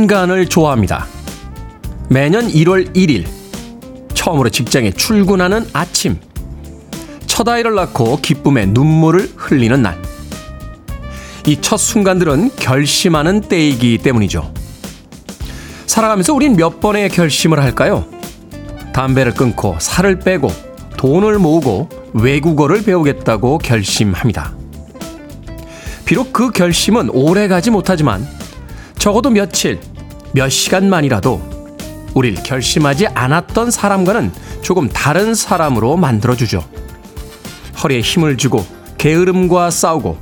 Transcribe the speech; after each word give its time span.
순간을 0.00 0.46
좋아합니다. 0.46 1.06
매년 2.08 2.48
1월 2.48 2.96
1일 2.96 3.26
처음으로 4.14 4.48
직장에 4.48 4.92
출근하는 4.92 5.66
아침 5.74 6.18
첫 7.26 7.46
아이를 7.46 7.74
낳고 7.74 8.16
기쁨의 8.22 8.68
눈물을 8.68 9.32
흘리는 9.36 9.82
날. 9.82 10.00
이 11.46 11.58
첫 11.60 11.76
순간들은 11.76 12.52
결심하는 12.56 13.42
때이기 13.42 13.98
때문이죠. 13.98 14.54
살아가면서 15.84 16.32
우린 16.32 16.56
몇 16.56 16.80
번의 16.80 17.10
결심을 17.10 17.62
할까요? 17.62 18.06
담배를 18.94 19.34
끊고 19.34 19.76
살을 19.78 20.20
빼고 20.20 20.50
돈을 20.96 21.38
모으고 21.38 21.90
외국어를 22.14 22.82
배우겠다고 22.84 23.58
결심합니다. 23.58 24.54
비록 26.06 26.32
그 26.32 26.50
결심은 26.50 27.10
오래 27.10 27.48
가지 27.48 27.70
못하지만 27.70 28.26
적어도 29.00 29.30
며칠, 29.30 29.80
몇 30.32 30.48
시간만이라도 30.48 31.60
우릴 32.14 32.34
결심하지 32.34 33.06
않았던 33.08 33.70
사람과는 33.70 34.32
조금 34.62 34.88
다른 34.88 35.34
사람으로 35.34 35.96
만들어주죠. 35.96 36.64
허리에 37.82 38.00
힘을 38.00 38.36
주고 38.36 38.64
게으름과 38.98 39.70
싸우고 39.70 40.18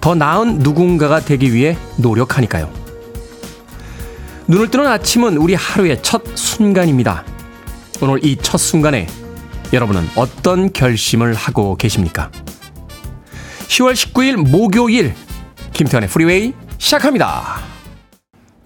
더 0.00 0.14
나은 0.14 0.58
누군가가 0.58 1.20
되기 1.20 1.52
위해 1.52 1.76
노력하니까요. 1.96 2.70
눈을 4.48 4.70
뜨는 4.70 4.86
아침은 4.86 5.36
우리 5.36 5.54
하루의 5.54 6.02
첫 6.02 6.22
순간입니다. 6.36 7.24
오늘 8.00 8.24
이 8.24 8.36
첫 8.40 8.58
순간에 8.58 9.06
여러분은 9.72 10.08
어떤 10.16 10.72
결심을 10.72 11.34
하고 11.34 11.76
계십니까? 11.76 12.30
10월 13.68 13.92
19일 13.92 14.36
목요일 14.50 15.14
김태훈의 15.72 16.08
프리웨이 16.08 16.54
시작합니다. 16.78 17.69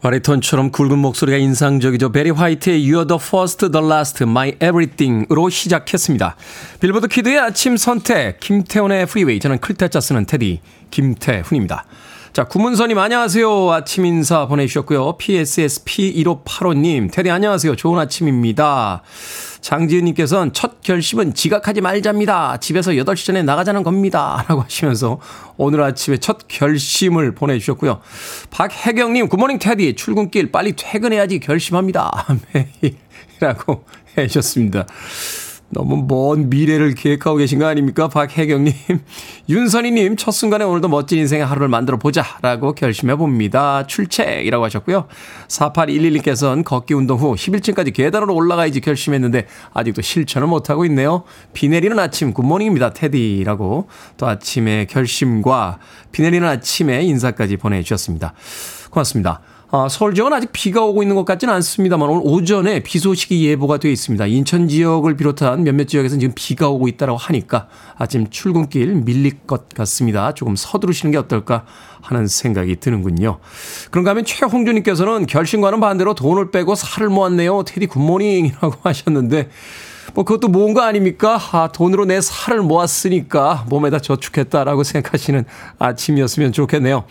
바리톤처럼 0.05 0.71
굵은 0.71 0.99
목소리가 0.99 1.39
인상적이죠. 1.39 2.13
Barry 2.13 2.29
White의 2.29 2.79
You're 2.83 3.09
the 3.09 3.19
first, 3.19 3.71
the 3.71 3.87
last, 3.87 4.23
my 4.23 4.51
everything으로 4.57 5.49
시작했습니다. 5.49 6.37
빌보드 6.81 7.09
kid의 7.09 7.39
아침 7.39 7.79
선택, 7.79 8.39
김태훈의 8.39 9.07
프리웨이. 9.07 9.41
저는 9.41 9.61
클 9.61 9.78
태 9.78 9.92
자 9.92 10.01
쓰는 10.01 10.27
테디, 10.27 10.61
김태훈입니다. 10.91 11.87
자, 12.35 12.43
구문선님 12.43 12.99
안녕하세요. 12.99 13.71
아침 13.71 14.05
인사 14.05 14.49
보내주셨고요. 14.49 15.19
PSSP1585님, 15.19 17.13
테디 17.13 17.31
안녕하세요. 17.31 17.77
좋은 17.77 17.97
아침입니다. 18.01 19.05
장지은님께서는 19.61 20.53
첫 20.53 20.83
결심은 20.83 21.35
지각하지 21.35 21.81
말자입니다. 21.81 22.57
집에서 22.57 22.91
8시 22.91 23.27
전에 23.27 23.45
나가자는 23.45 23.85
겁니다. 23.85 24.45
라고 24.49 24.63
하시면서 24.63 25.21
오늘 25.57 25.81
아침에 25.85 26.17
첫 26.17 26.49
결심을 26.49 27.37
보내주셨고요. 27.37 28.01
박혜경님, 28.51 29.29
굿모닝 29.29 29.61
테디. 29.61 29.95
출근길 29.95 30.51
빨리 30.51 30.73
퇴근해야지 30.75 31.39
결심합니다. 31.39 32.27
매일이라고 33.41 33.85
해주셨습니다. 34.19 34.87
너무 35.75 36.07
먼 36.09 36.49
미래를 36.49 36.95
계획하고 36.95 37.37
계신 37.37 37.59
거 37.59 37.67
아닙니까? 37.67 38.09
박혜경님. 38.09 38.73
윤선희님, 39.51 40.17
첫 40.17 40.31
순간에 40.31 40.65
오늘도 40.65 40.89
멋진 40.89 41.19
인생의 41.19 41.45
하루를 41.45 41.69
만들어 41.69 41.99
보자. 41.99 42.25
라고 42.41 42.75
결심해 42.75 43.17
봅니다. 43.17 43.87
출첵이라고 43.87 44.65
하셨고요. 44.65 45.07
4811님께서는 45.49 46.65
걷기 46.65 46.95
운동 46.95 47.19
후 47.19 47.35
10일쯤까지 47.35 47.93
계단으로 47.93 48.35
올라가야지 48.35 48.81
결심했는데 48.81 49.47
아직도 49.75 50.01
실천을 50.01 50.47
못하고 50.47 50.85
있네요. 50.87 51.25
비 51.53 51.69
내리는 51.69 51.99
아침 51.99 52.33
good 52.33 52.46
morning입니다. 52.46 52.95
테디라고 52.95 53.89
또 54.17 54.27
아침에 54.27 54.87
결심과 54.87 55.79
비 56.13 56.23
내리는 56.23 56.47
아침에 56.49 57.03
인사까지 57.03 57.57
보내주셨습니다. 57.57 58.33
고맙습니다. 58.91 59.41
아, 59.77 59.89
서울 59.89 60.15
지역은 60.15 60.33
아직 60.33 60.51
비가 60.53 60.85
오고 60.85 61.03
있는 61.03 61.17
것 61.17 61.25
같지는 61.25 61.53
않습니다만 61.55 62.09
오늘 62.09 62.23
오전에 62.25 62.85
비 62.85 63.01
소식이 63.01 63.45
예보가 63.45 63.79
되어 63.79 63.91
있습니다. 63.91 64.25
인천 64.27 64.69
지역을 64.69 65.17
비롯한 65.17 65.65
몇몇 65.65 65.89
지역에서는 65.89 66.21
지금 66.21 66.33
비가 66.37 66.69
오고 66.69 66.87
있다고 66.87 67.17
하니까 67.17 67.67
아침 67.97 68.31
출근길 68.31 68.95
밀릴 68.95 69.41
것 69.49 69.69
같습니다. 69.71 70.33
조금 70.33 70.55
서두르시는 70.55 71.11
게 71.11 71.19
어떨까 71.19 71.65
하는 72.03 72.29
생각이 72.29 72.77
드는군요. 72.77 73.41
그런가 73.91 74.13
하면 74.13 74.25
최홍주님께서는 74.25 75.27
결심과는 75.27 75.81
반대로 75.81 76.15
돈을 76.15 76.53
빼고 76.53 76.77
살을 76.77 77.09
모았네요. 77.09 77.65
테디 77.65 77.87
good 77.87 78.09
morning이라고 78.09 78.77
하셨는데 78.89 79.49
뭐 80.15 80.25
그것도 80.25 80.49
모은 80.49 80.75
거 80.75 80.83
아닙니까? 80.83 81.39
아, 81.53 81.69
돈으로 81.73 82.05
내 82.05 82.21
살을 82.21 82.63
모았으니까 82.63 83.67
몸에다 83.69 83.99
저축했다라고 83.99 84.85
생각하시는 84.85 85.45
아침이었으면 85.79 86.53
좋겠네요. 86.53 87.05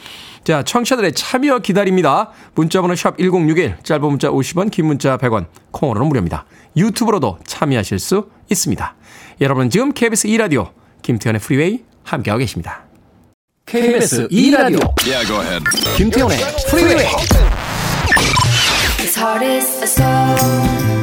자, 0.43 0.63
청취자들의 0.63 1.13
참여 1.13 1.59
기다립니다. 1.59 2.31
문자번호 2.55 2.95
샵 2.95 3.17
1061, 3.17 3.77
짧은 3.83 4.01
문자 4.01 4.29
50원, 4.29 4.71
긴 4.71 4.85
문자 4.87 5.17
100원, 5.17 5.47
콩으로는 5.71 6.07
무료입니다. 6.07 6.45
유튜브로도 6.75 7.39
참여하실 7.45 7.99
수 7.99 8.29
있습니다. 8.49 8.95
여러분 9.41 9.69
지금 9.69 9.91
KBS 9.91 10.27
2라디오 10.29 10.71
김태훈의 11.01 11.39
프리웨이 11.41 11.83
함께하고 12.03 12.39
계십니다. 12.39 12.85
KBS 13.65 14.27
2라디오 14.29 14.93
yeah, 15.05 15.25
go 15.25 15.41
ahead. 15.41 15.63
김태훈의 15.97 16.37
프리웨이 16.69 17.07
His 18.99 19.19
heart 19.19 19.45
is 19.45 19.81
a 19.81 19.87
soul 19.87 21.02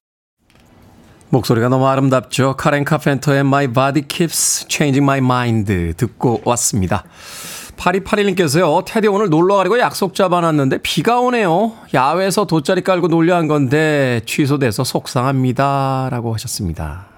목소리가 1.31 1.69
너무 1.69 1.87
아름답죠. 1.87 2.55
카렌 2.57 2.83
카펜터의 2.83 3.39
My 3.39 3.67
Body 3.67 4.05
Keeps 4.07 4.67
Changing 4.69 5.03
My 5.03 5.19
Mind 5.19 5.93
듣고 5.97 6.41
왔습니다. 6.43 7.03
8281님께서요. 7.77 8.85
테디 8.85 9.07
오늘 9.07 9.29
놀러 9.29 9.55
가려고 9.55 9.79
약속 9.79 10.13
잡아놨는데 10.13 10.79
비가 10.83 11.19
오네요. 11.19 11.73
야외에서 11.93 12.45
돗자리 12.45 12.81
깔고 12.81 13.07
놀려 13.07 13.35
한 13.35 13.47
건데 13.47 14.21
취소돼서 14.25 14.83
속상합니다. 14.83 16.09
라고 16.11 16.33
하셨습니다. 16.33 17.10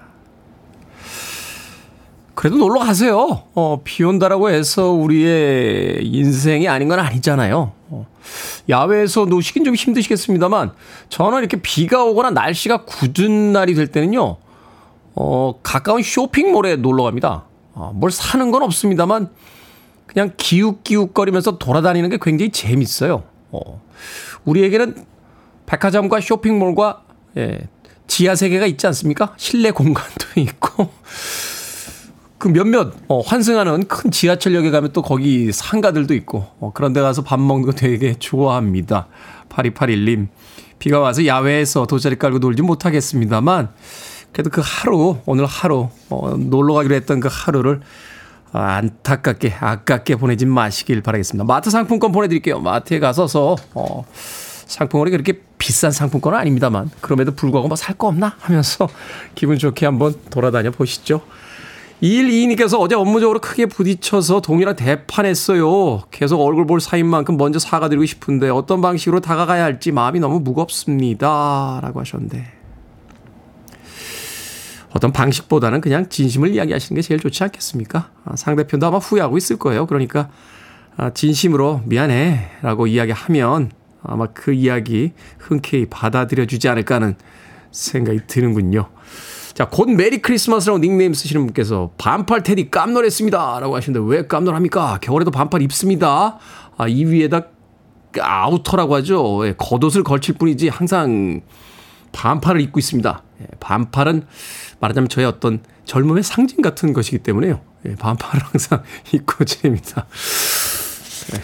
그래도 2.34 2.56
놀러 2.56 2.80
가세요. 2.80 3.42
어, 3.54 3.80
비 3.84 4.02
온다라고 4.02 4.50
해서 4.50 4.90
우리의 4.90 6.04
인생이 6.04 6.68
아닌 6.68 6.88
건 6.88 6.98
아니잖아요. 6.98 7.72
어, 7.90 8.06
야외에서 8.68 9.26
노시긴 9.26 9.64
좀 9.64 9.74
힘드시겠습니다만, 9.74 10.72
저는 11.08 11.38
이렇게 11.38 11.58
비가 11.60 12.04
오거나 12.04 12.30
날씨가 12.30 12.84
굳은 12.84 13.52
날이 13.52 13.74
될 13.74 13.86
때는요, 13.86 14.36
어, 15.14 15.54
가까운 15.62 16.02
쇼핑몰에 16.02 16.76
놀러 16.76 17.04
갑니다. 17.04 17.44
어, 17.72 17.92
뭘 17.94 18.10
사는 18.10 18.50
건 18.50 18.62
없습니다만, 18.64 19.30
그냥 20.06 20.32
기웃기웃거리면서 20.36 21.58
돌아다니는 21.58 22.10
게 22.10 22.18
굉장히 22.20 22.50
재밌어요. 22.50 23.22
어, 23.52 23.80
우리에게는 24.44 25.04
백화점과 25.66 26.20
쇼핑몰과, 26.20 27.04
예, 27.36 27.68
지하 28.06 28.34
세계가 28.34 28.66
있지 28.66 28.86
않습니까? 28.88 29.34
실내 29.36 29.70
공간도 29.70 30.26
있고, 30.36 30.90
그 32.44 32.48
몇몇 32.48 32.92
어, 33.08 33.20
환승하는 33.22 33.88
큰 33.88 34.10
지하철역에 34.10 34.70
가면 34.70 34.92
또 34.92 35.00
거기 35.00 35.50
상가들도 35.50 36.12
있고 36.12 36.46
어, 36.60 36.72
그런 36.74 36.92
데 36.92 37.00
가서 37.00 37.22
밥 37.22 37.40
먹는 37.40 37.64
거 37.64 37.72
되게 37.72 38.12
좋아합니다. 38.18 39.06
8281님 39.48 40.28
비가 40.78 41.00
와서 41.00 41.24
야외에서 41.24 41.86
돗자리 41.86 42.18
깔고 42.18 42.40
놀지 42.40 42.60
못하겠습니다만 42.60 43.70
그래도 44.30 44.50
그 44.50 44.60
하루 44.62 45.16
오늘 45.24 45.46
하루 45.46 45.88
어, 46.10 46.36
놀러 46.36 46.74
가기로 46.74 46.94
했던 46.94 47.18
그 47.20 47.30
하루를 47.32 47.80
안타깝게 48.52 49.54
아깝게 49.58 50.16
보내지 50.16 50.44
마시길 50.44 51.00
바라겠습니다. 51.00 51.44
마트 51.46 51.70
상품권 51.70 52.12
보내드릴게요. 52.12 52.60
마트에 52.60 52.98
가서서 52.98 53.56
어, 53.72 54.04
상품권이 54.66 55.10
그렇게 55.12 55.40
비싼 55.56 55.92
상품권은 55.92 56.38
아닙니다만 56.38 56.90
그럼에도 57.00 57.34
불구하고 57.34 57.68
뭐 57.68 57.76
살 57.76 57.96
거 57.96 58.08
없나 58.08 58.34
하면서 58.40 58.86
기분 59.34 59.56
좋게 59.56 59.86
한번 59.86 60.14
돌아다녀 60.28 60.72
보시죠. 60.72 61.22
2122님께서 62.02 62.78
어제 62.80 62.94
업무적으로 62.94 63.40
크게 63.40 63.66
부딪혀서 63.66 64.40
동이랑 64.40 64.76
대판했어요. 64.76 66.02
계속 66.10 66.40
얼굴 66.40 66.66
볼 66.66 66.80
사이인 66.80 67.06
만큼 67.06 67.36
먼저 67.36 67.58
사과드리고 67.58 68.04
싶은데 68.04 68.48
어떤 68.50 68.80
방식으로 68.80 69.20
다가가야 69.20 69.64
할지 69.64 69.92
마음이 69.92 70.20
너무 70.20 70.40
무겁습니다. 70.40 71.80
라고 71.82 72.00
하셨는데. 72.00 72.52
어떤 74.94 75.12
방식보다는 75.12 75.80
그냥 75.80 76.08
진심을 76.08 76.54
이야기하시는 76.54 77.00
게 77.00 77.02
제일 77.02 77.18
좋지 77.18 77.42
않겠습니까? 77.42 78.10
아, 78.24 78.36
상대편도 78.36 78.86
아마 78.86 78.98
후회하고 78.98 79.36
있을 79.36 79.56
거예요. 79.56 79.86
그러니까 79.86 80.30
아, 80.96 81.10
진심으로 81.10 81.82
미안해 81.84 82.50
라고 82.62 82.86
이야기하면 82.86 83.72
아마 84.02 84.26
그 84.26 84.52
이야기 84.52 85.12
흔쾌히 85.38 85.86
받아들여 85.86 86.46
주지 86.46 86.68
않을까 86.68 86.96
하는 86.96 87.16
생각이 87.72 88.20
드는군요. 88.28 88.88
자, 89.54 89.68
곧 89.68 89.88
Merry 89.88 90.20
Christmas라고 90.20 90.80
닉네임 90.80 91.14
쓰시는 91.14 91.46
분께서 91.46 91.92
반팔 91.96 92.42
테디 92.42 92.70
깜놀했습니다. 92.70 93.60
라고 93.60 93.76
하시는데 93.76 94.04
왜 94.12 94.26
깜놀합니까? 94.26 94.98
겨울에도 95.00 95.30
반팔 95.30 95.62
입습니다. 95.62 96.38
아, 96.76 96.88
이 96.88 97.04
위에다 97.04 97.42
outer라고 98.20 98.96
하죠. 98.96 99.46
예, 99.46 99.54
겉옷을 99.56 100.02
걸칠 100.02 100.34
뿐이지 100.36 100.68
항상 100.68 101.40
반팔을 102.12 102.60
입고 102.62 102.80
있습니다. 102.80 103.22
예, 103.42 103.46
반팔은 103.60 104.26
말하자면 104.80 105.08
저의 105.08 105.26
어떤 105.28 105.60
젊음의 105.84 106.24
상징 106.24 106.60
같은 106.60 106.92
것이기 106.92 107.18
때문에요. 107.18 107.60
예, 107.86 107.94
반팔을 107.94 108.42
항상 108.50 108.82
입고 109.12 109.44
지냅니다. 109.44 110.06
네. 111.32 111.40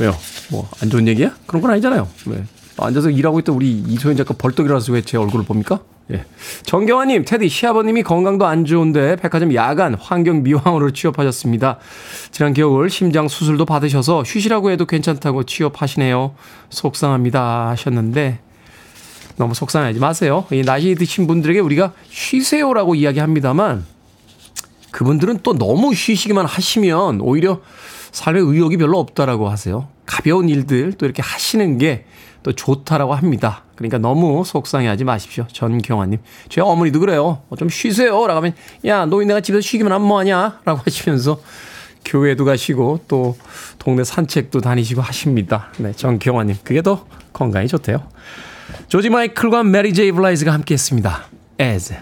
왜요? 0.00 0.16
뭐, 0.50 0.68
안 0.82 0.90
좋은 0.90 1.06
얘기야? 1.06 1.34
그런 1.46 1.62
건 1.62 1.70
아니잖아요. 1.70 2.08
네. 2.26 2.44
앉아서 2.78 3.10
일하고 3.10 3.38
있던 3.40 3.54
우리 3.54 3.70
이소연 3.70 4.16
작가 4.16 4.34
벌떡 4.34 4.66
일어나서 4.66 4.92
왜 4.92 5.02
제 5.02 5.16
얼굴을 5.18 5.44
봅니까? 5.44 5.80
예. 6.10 6.24
정경화님, 6.64 7.24
테디, 7.24 7.48
시아버님이 7.48 8.02
건강도 8.02 8.46
안 8.46 8.64
좋은데 8.64 9.16
백화점 9.16 9.54
야간 9.54 9.94
환경 9.94 10.42
미화원으로 10.42 10.92
취업하셨습니다. 10.92 11.78
지난 12.30 12.52
겨울 12.52 12.90
심장 12.90 13.28
수술도 13.28 13.64
받으셔서 13.64 14.24
쉬시라고 14.24 14.70
해도 14.70 14.84
괜찮다고 14.84 15.44
취업하시네요. 15.44 16.34
속상합니다. 16.70 17.68
하셨는데, 17.70 18.40
너무 19.36 19.54
속상하지 19.54 19.98
마세요. 20.00 20.44
이 20.50 20.62
나이 20.62 20.94
드신 20.94 21.26
분들에게 21.26 21.60
우리가 21.60 21.92
쉬세요라고 22.10 22.94
이야기합니다만, 22.94 23.84
그분들은 24.90 25.38
또 25.42 25.56
너무 25.56 25.94
쉬시기만 25.94 26.44
하시면 26.44 27.20
오히려 27.22 27.60
삶에 28.10 28.40
의욕이 28.40 28.76
별로 28.76 28.98
없다라고 28.98 29.48
하세요. 29.48 29.88
가벼운 30.04 30.50
일들 30.50 30.92
또 30.94 31.06
이렇게 31.06 31.22
하시는 31.22 31.78
게 31.78 32.04
또 32.42 32.52
좋다라고 32.52 33.14
합니다. 33.14 33.62
그러니까 33.82 33.98
너무 33.98 34.44
속상해하지 34.44 35.04
마십시오. 35.04 35.44
전경환님. 35.52 36.20
제 36.48 36.60
어머니도 36.60 37.00
그래요. 37.00 37.42
어, 37.50 37.56
좀 37.56 37.68
쉬세요. 37.68 38.26
라고 38.26 38.38
하면, 38.38 38.54
야, 38.86 39.04
노인네가 39.06 39.40
집에서 39.40 39.60
쉬기만 39.60 39.92
하면 39.92 40.06
뭐하냐? 40.06 40.60
라고 40.64 40.80
하시면서 40.86 41.40
교회도 42.04 42.44
가시고 42.44 43.00
또 43.08 43.36
동네 43.78 44.04
산책도 44.04 44.60
다니시고 44.60 45.00
하십니다. 45.00 45.68
네, 45.78 45.92
전경환님. 45.92 46.56
그게 46.62 46.82
더 46.82 47.06
건강에 47.32 47.66
좋대요. 47.66 48.02
George 48.88 49.10
Michael과 49.10 49.64
Mary 49.64 49.92
J. 49.92 50.12
Blige가 50.12 50.52
함께 50.52 50.74
했습니다. 50.74 51.24
As. 51.60 51.94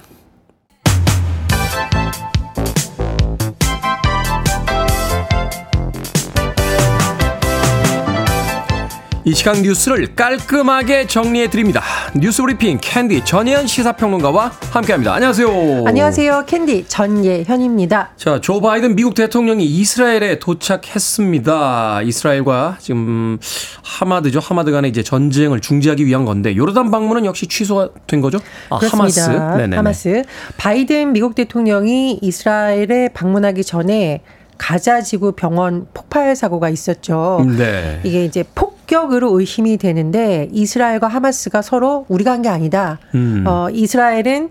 이 9.25 9.35
시간 9.35 9.61
뉴스를 9.61 10.15
깔끔하게 10.17 11.07
정리해 11.07 11.51
드립니다. 11.51 11.83
뉴스 12.17 12.41
브리핑 12.41 12.79
캔디 12.81 13.25
전예현 13.27 13.67
시사평론가와 13.67 14.51
함께합니다. 14.73 15.13
안녕하세요. 15.13 15.85
안녕하세요. 15.87 16.45
캔디 16.47 16.87
전예현입니다. 16.89 18.13
자, 18.17 18.41
조 18.41 18.63
바이든 18.63 18.97
미국 18.97 19.15
대통령이 19.15 19.65
이스라엘에 19.67 20.39
도착했습니다. 20.39 22.01
이스라엘과 22.03 22.79
지금 22.81 23.39
하마드죠. 23.83 24.41
하마드 24.41 24.71
간의 24.71 24.91
이제 24.91 25.03
전쟁을 25.03 25.61
중지하기 25.61 26.07
위한 26.07 26.25
건데 26.25 26.57
요르단 26.57 26.91
방문은 26.91 27.27
역시 27.27 27.47
취소가 27.47 27.91
된 28.07 28.23
거죠? 28.23 28.39
아, 28.71 28.79
그렇습니다. 28.79 29.23
하마스. 29.23 29.31
네네네. 29.59 29.77
하마스. 29.77 30.23
바이든 30.57 31.13
미국 31.13 31.35
대통령이 31.35 32.21
이스라엘에 32.23 33.11
방문하기 33.13 33.65
전에 33.65 34.23
가자 34.61 35.01
지구 35.01 35.33
병원 35.33 35.87
폭발 35.95 36.37
사고가 36.37 36.69
있었죠. 36.69 37.47
네. 37.57 37.99
이게 38.05 38.27
이제 38.27 38.45
폭격으로 38.55 39.41
의심이 39.41 39.79
되는데 39.79 40.49
이스라엘과 40.53 41.09
하마스가 41.09 41.63
서로 41.63 42.05
우리가 42.09 42.31
한 42.33 42.43
게 42.43 42.51
아니다. 42.51 42.99
음. 43.15 43.43
어, 43.47 43.69
이스라엘은 43.73 44.51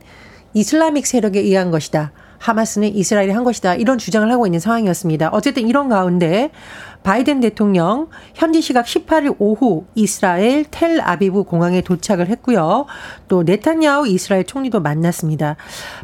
이슬라믹 0.56 1.06
세력에 1.06 1.40
의한 1.42 1.70
것이다. 1.70 2.12
하마스는 2.40 2.96
이스라엘이 2.96 3.32
한 3.32 3.44
것이다. 3.44 3.76
이런 3.76 3.98
주장을 3.98 4.30
하고 4.32 4.48
있는 4.48 4.60
상황이었습니다. 4.60 5.30
어쨌든 5.32 5.68
이런 5.68 5.90
가운데 5.90 6.52
바이든 7.04 7.40
대통령 7.40 8.08
현지 8.34 8.62
시각 8.62 8.86
18일 8.86 9.36
오후 9.40 9.86
이스라엘 9.96 10.66
텔 10.70 11.00
아비브 11.00 11.44
공항에 11.44 11.82
도착을 11.82 12.28
했고요. 12.28 12.88
또 13.28 13.44
네타냐후 13.44 14.08
이스라엘 14.08 14.44
총리도 14.46 14.82
만났습니다. 14.82 15.56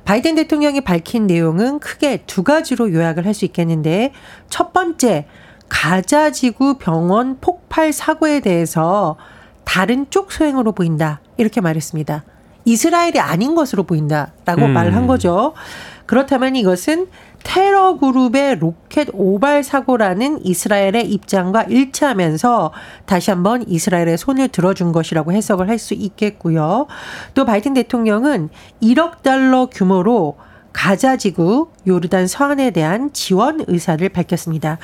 바이든 0.06 0.36
대통령이 0.36 0.82
밝힌 0.82 1.28
내용은 1.28 1.80
크게 1.80 2.24
두 2.28 2.44
가지로 2.44 2.94
요약을 2.94 3.26
할 3.26 3.36
수 3.36 3.44
있겠는데 3.44 4.14
첫 4.50 4.72
번째 4.72 5.28
가자 5.68 6.32
지구 6.32 6.78
병원 6.78 7.38
폭발 7.42 7.92
사고에 7.92 8.40
대해서 8.40 9.18
다른 9.66 10.06
쪽 10.10 10.32
소행으로 10.32 10.72
보인다. 10.72 11.20
이렇게 11.36 11.60
말했습니다. 11.60 12.24
이스라엘이 12.64 13.20
아닌 13.20 13.56
것으로 13.56 13.84
보인다라고 13.84 14.66
음. 14.66 14.74
말한 14.74 15.06
거죠. 15.08 15.54
그렇다면 16.06 16.56
이것은 16.56 17.08
테러 17.44 17.98
그룹의 17.98 18.60
로켓 18.60 19.08
오발 19.14 19.64
사고라는 19.64 20.44
이스라엘의 20.46 21.12
입장과 21.12 21.64
일치하면서 21.64 22.74
다시 23.06 23.30
한번 23.32 23.64
이스라엘의 23.68 24.18
손을 24.18 24.48
들어준 24.48 24.92
것이라고 24.92 25.32
해석을 25.32 25.70
할 25.70 25.76
수 25.78 25.94
있겠고요. 25.94 26.88
또 27.34 27.46
바이든 27.46 27.74
대통령은 27.74 28.50
1억 28.82 29.22
달러 29.22 29.68
규모로 29.68 30.38
가자 30.74 31.18
지구 31.18 31.70
요르단 31.86 32.28
서안에 32.28 32.72
대한 32.72 33.12
지원 33.14 33.64
의사를 33.68 34.08
밝혔습니다. 34.10 34.78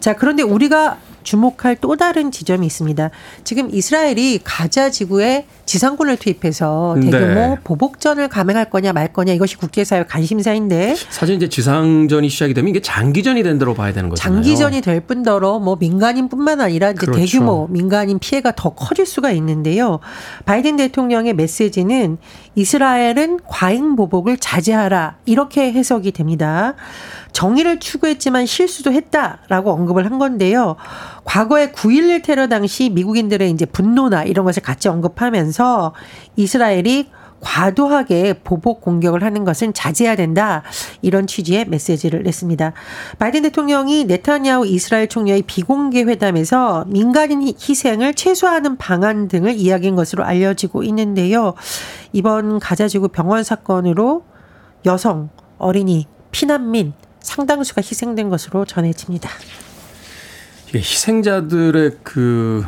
자, 0.00 0.14
그런데 0.14 0.42
우리가 0.42 0.98
주목할 1.26 1.76
또 1.80 1.96
다른 1.96 2.30
지점이 2.30 2.64
있습니다. 2.66 3.10
지금 3.44 3.68
이스라엘이 3.70 4.40
가자 4.44 4.90
지구에 4.90 5.46
지상군을 5.66 6.16
투입해서 6.16 6.96
대규모 7.02 7.34
네. 7.34 7.56
보복전을 7.64 8.28
감행할 8.28 8.70
거냐 8.70 8.92
말 8.92 9.12
거냐 9.12 9.32
이것이 9.32 9.56
국제사회 9.56 10.04
관심사인데 10.04 10.94
사실 11.10 11.34
이제 11.34 11.48
지상전이 11.48 12.28
시작이 12.28 12.54
되면 12.54 12.70
이게 12.70 12.80
장기전이 12.80 13.42
된다로 13.42 13.74
봐야 13.74 13.92
되는 13.92 14.08
거잖아요. 14.08 14.42
장기전이 14.42 14.80
될 14.80 15.00
뿐더러 15.00 15.58
뭐 15.58 15.76
민간인뿐만 15.76 16.60
아니라 16.60 16.90
이제 16.90 16.98
그렇죠. 16.98 17.18
대규모 17.18 17.66
민간인 17.70 18.20
피해가 18.20 18.52
더 18.54 18.70
커질 18.70 19.04
수가 19.04 19.32
있는데요. 19.32 19.98
바이든 20.44 20.76
대통령의 20.76 21.34
메시지는 21.34 22.18
이스라엘은 22.56 23.40
과잉 23.46 23.96
보복을 23.96 24.38
자제하라 24.38 25.16
이렇게 25.26 25.72
해석이 25.72 26.12
됩니다. 26.12 26.74
정의를 27.32 27.78
추구했지만 27.78 28.46
실수도 28.46 28.92
했다라고 28.92 29.70
언급을 29.72 30.06
한 30.06 30.18
건데요. 30.18 30.76
과거에 31.24 31.70
9.11 31.70 32.24
테러 32.24 32.48
당시 32.48 32.88
미국인들의 32.88 33.50
이제 33.50 33.66
분노나 33.66 34.24
이런 34.24 34.46
것을 34.46 34.62
같이 34.62 34.88
언급하면서 34.88 35.94
이스라엘이 36.36 37.10
과도하게 37.46 38.40
보복 38.42 38.80
공격을 38.80 39.22
하는 39.22 39.44
것은 39.44 39.72
자제해야 39.72 40.16
된다. 40.16 40.64
이런 41.00 41.28
취지의 41.28 41.66
메시지를 41.66 42.24
냈습니다. 42.24 42.72
바이든 43.20 43.42
대통령이 43.42 44.04
네타냐후 44.04 44.66
이스라엘 44.66 45.06
총리의 45.06 45.42
비공개 45.42 46.02
회담에서 46.02 46.84
민간인 46.88 47.42
희생을 47.46 48.14
최소화하는 48.14 48.76
방안 48.78 49.28
등을 49.28 49.54
이야기한 49.54 49.94
것으로 49.94 50.24
알려지고 50.24 50.82
있는데요. 50.82 51.54
이번 52.12 52.58
가자지구 52.58 53.08
병원 53.08 53.44
사건으로 53.44 54.24
여성, 54.84 55.30
어린이, 55.58 56.06
피난민, 56.32 56.94
상당수가 57.20 57.80
희생된 57.80 58.28
것으로 58.28 58.64
전해집니다. 58.64 59.30
희생자들의 60.74 61.98
그 62.02 62.64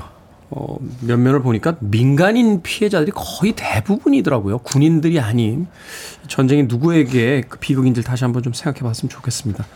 어, 0.50 0.78
면면을 1.02 1.42
보니까 1.42 1.76
민간인 1.80 2.62
피해자들이 2.62 3.12
거의 3.14 3.52
대부분이더라고요. 3.54 4.58
군인들이 4.58 5.20
아닌 5.20 5.66
전쟁이 6.26 6.64
누구에게 6.64 7.42
그 7.48 7.58
비극인지를 7.58 8.04
다시 8.04 8.24
한번 8.24 8.42
좀 8.42 8.52
생각해 8.52 8.80
봤으면 8.80 9.10
좋겠습니다. 9.10 9.66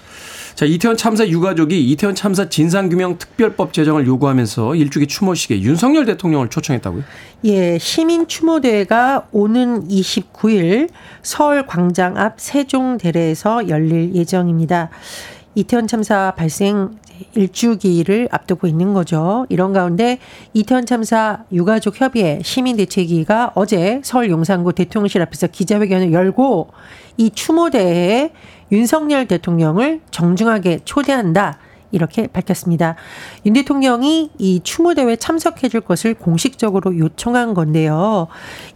자, 0.54 0.66
이태원 0.66 0.96
참사 0.96 1.26
유가족이 1.26 1.90
이태원 1.90 2.14
참사 2.14 2.48
진상규명 2.48 3.18
특별법 3.18 3.72
제정을 3.72 4.06
요구하면서 4.06 4.74
일주기 4.74 5.06
추모식에 5.06 5.60
윤석열 5.62 6.04
대통령을 6.04 6.50
초청했다고요? 6.50 7.02
예, 7.44 7.78
시민 7.78 8.28
추모대회가 8.28 9.28
오는 9.32 9.88
29일 9.88 10.90
서울 11.22 11.66
광장 11.66 12.16
앞 12.18 12.38
세종대례에서 12.38 13.68
열릴 13.68 14.14
예정입니다. 14.14 14.90
이태원 15.54 15.86
참사 15.86 16.32
발생 16.34 16.90
일주기를 17.34 18.28
앞두고 18.30 18.66
있는 18.66 18.92
거죠. 18.92 19.46
이런 19.48 19.72
가운데 19.72 20.18
이태원 20.52 20.86
참사 20.86 21.44
유가족 21.52 22.00
협의회 22.00 22.40
시민대책위가 22.42 23.52
어제 23.54 24.00
서울 24.04 24.30
용산구 24.30 24.72
대통령실 24.72 25.22
앞에서 25.22 25.46
기자회견을 25.48 26.12
열고 26.12 26.68
이 27.16 27.30
추모대회에 27.30 28.32
윤석열 28.70 29.26
대통령을 29.26 30.00
정중하게 30.10 30.80
초대한다. 30.84 31.58
이렇게 31.92 32.26
밝혔습니다. 32.26 32.96
윤 33.44 33.52
대통령이 33.52 34.30
이 34.38 34.60
추모대회 34.64 35.16
참석해 35.16 35.68
줄 35.68 35.82
것을 35.82 36.14
공식적으로 36.14 36.98
요청한 36.98 37.52
건데요. 37.52 38.28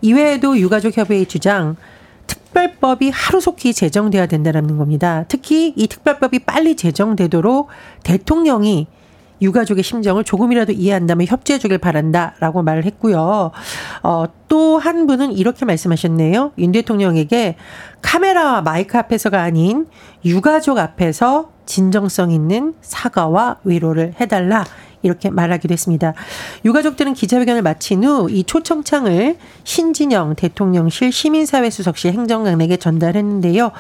이외에도 0.03 0.59
유가족협회의 0.59 1.27
주장, 1.27 1.77
특별법이 2.27 3.11
하루속히 3.11 3.73
제정돼야 3.75 4.27
된다는 4.27 4.79
겁니다. 4.79 5.25
특히 5.29 5.73
이 5.77 5.87
특별법이 5.87 6.41
빨리 6.41 6.77
제정되도록 6.77 7.69
대통령이 8.03 8.87
유가족의 9.43 9.85
심정을 9.85 10.25
조금이라도 10.25 10.73
이해한다면 10.73 11.27
협조해 11.27 11.59
주길 11.59 11.77
바란다라고 11.77 12.63
말을 12.63 12.87
했고요. 12.87 13.51
어, 14.03 14.25
또 14.49 14.79
한 14.79 15.07
분은 15.07 15.33
이렇게 15.33 15.65
말씀하셨네요. 15.65 16.53
윤 16.59 16.73
대통령에게 16.73 17.57
카메라와 18.03 18.63
마이크 18.63 18.97
앞에서가 18.97 19.43
아닌 19.43 19.87
유가족 20.25 20.79
앞에서 20.79 21.51
진정성 21.67 22.31
있는 22.31 22.75
사과와 22.81 23.57
위로를 23.65 24.15
해달라. 24.21 24.65
이렇게 25.07 25.31
말하기도 25.31 25.73
했습니다. 25.73 26.13
유가족들은 26.65 27.15
기자회견을 27.15 27.63
마친 27.63 28.05
후 28.05 28.27
이 28.29 28.45
초청장을 28.45 29.37
신진영 29.65 30.35
대통령실 30.37 31.13
시민사회 31.13 31.71
수석실 31.71 32.13
행정관에게 32.13 32.77
전달했는데요. 32.77 33.73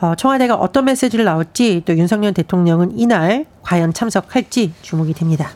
어, 0.00 0.14
청와대가 0.16 0.54
어떤 0.54 0.84
메시지를 0.86 1.24
나올지 1.24 1.82
또 1.84 1.96
윤석열 1.96 2.32
대통령은 2.32 2.98
이날 2.98 3.46
과연 3.62 3.92
참석할지 3.92 4.72
주목이 4.82 5.14
됩니다. 5.14 5.50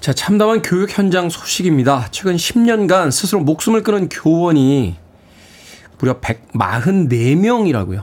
자, 0.00 0.12
참담한 0.12 0.62
교육 0.62 0.96
현장 0.96 1.28
소식입니다. 1.28 2.08
최근 2.10 2.36
10년간 2.36 3.10
스스로 3.10 3.40
목숨을 3.40 3.82
끊은 3.82 4.08
교원이 4.08 4.96
무려 6.02 6.18
144명이라고요. 6.18 8.02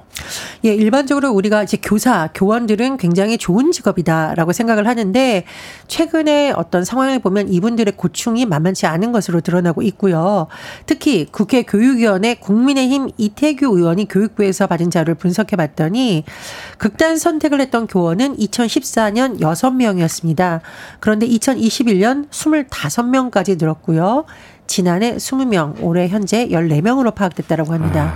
예, 0.63 0.73
일반적으로 0.73 1.31
우리가 1.31 1.63
이제 1.63 1.77
교사, 1.81 2.29
교원들은 2.33 2.95
굉장히 2.95 3.37
좋은 3.37 3.73
직업이다라고 3.73 4.53
생각을 4.53 4.87
하는데 4.87 5.43
최근에 5.87 6.51
어떤 6.51 6.85
상황을 6.85 7.19
보면 7.19 7.49
이분들의 7.49 7.93
고충이 7.97 8.45
만만치 8.45 8.85
않은 8.85 9.11
것으로 9.11 9.41
드러나고 9.41 9.81
있고요. 9.81 10.47
특히 10.85 11.27
국회 11.29 11.63
교육위원회 11.63 12.35
국민의힘 12.35 13.09
이태규 13.17 13.65
의원이 13.65 14.07
교육부에서 14.07 14.67
받은 14.67 14.91
자료를 14.91 15.15
분석해 15.15 15.57
봤더니 15.57 16.23
극단 16.77 17.17
선택을 17.17 17.59
했던 17.59 17.85
교원은 17.85 18.37
2014년 18.37 19.41
6명이었습니다. 19.41 20.61
그런데 21.01 21.27
2021년 21.27 22.29
25명까지 22.29 23.59
늘었고요. 23.59 24.23
지난해 24.69 25.15
20명, 25.15 25.81
올해 25.81 26.07
현재 26.07 26.47
14명으로 26.47 27.13
파악됐다라고 27.15 27.73
합니다. 27.73 28.13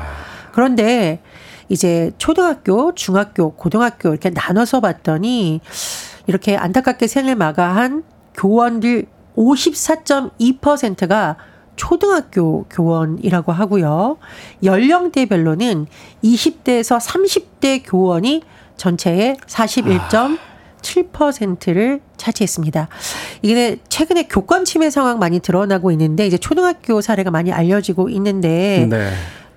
그런데 0.53 1.19
이제 1.67 2.11
초등학교, 2.19 2.93
중학교, 2.93 3.55
고등학교 3.55 4.09
이렇게 4.09 4.29
나눠서 4.29 4.79
봤더니 4.79 5.61
이렇게 6.27 6.55
안타깝게 6.55 7.07
생을 7.07 7.33
마가한 7.35 8.03
교원들 8.35 9.07
54.2%가 9.35 11.37
초등학교 11.75 12.65
교원이라고 12.69 13.51
하고요. 13.51 14.17
연령대별로는 14.63 15.87
20대에서 16.23 16.99
30대 16.99 17.81
교원이 17.83 18.43
전체의 18.77 19.37
41. 19.47 19.99
7%를 20.83 22.01
차지했습니다. 22.17 22.87
이게 23.41 23.77
최근에 23.89 24.27
교권 24.27 24.65
침해 24.65 24.91
상황 24.91 25.17
많이 25.17 25.39
드러나고 25.39 25.89
있는데 25.91 26.27
이제 26.27 26.37
초등학교 26.37 27.01
사례가 27.01 27.31
많이 27.31 27.51
알려지고 27.51 28.09
있는데 28.09 28.87
네. 28.89 29.11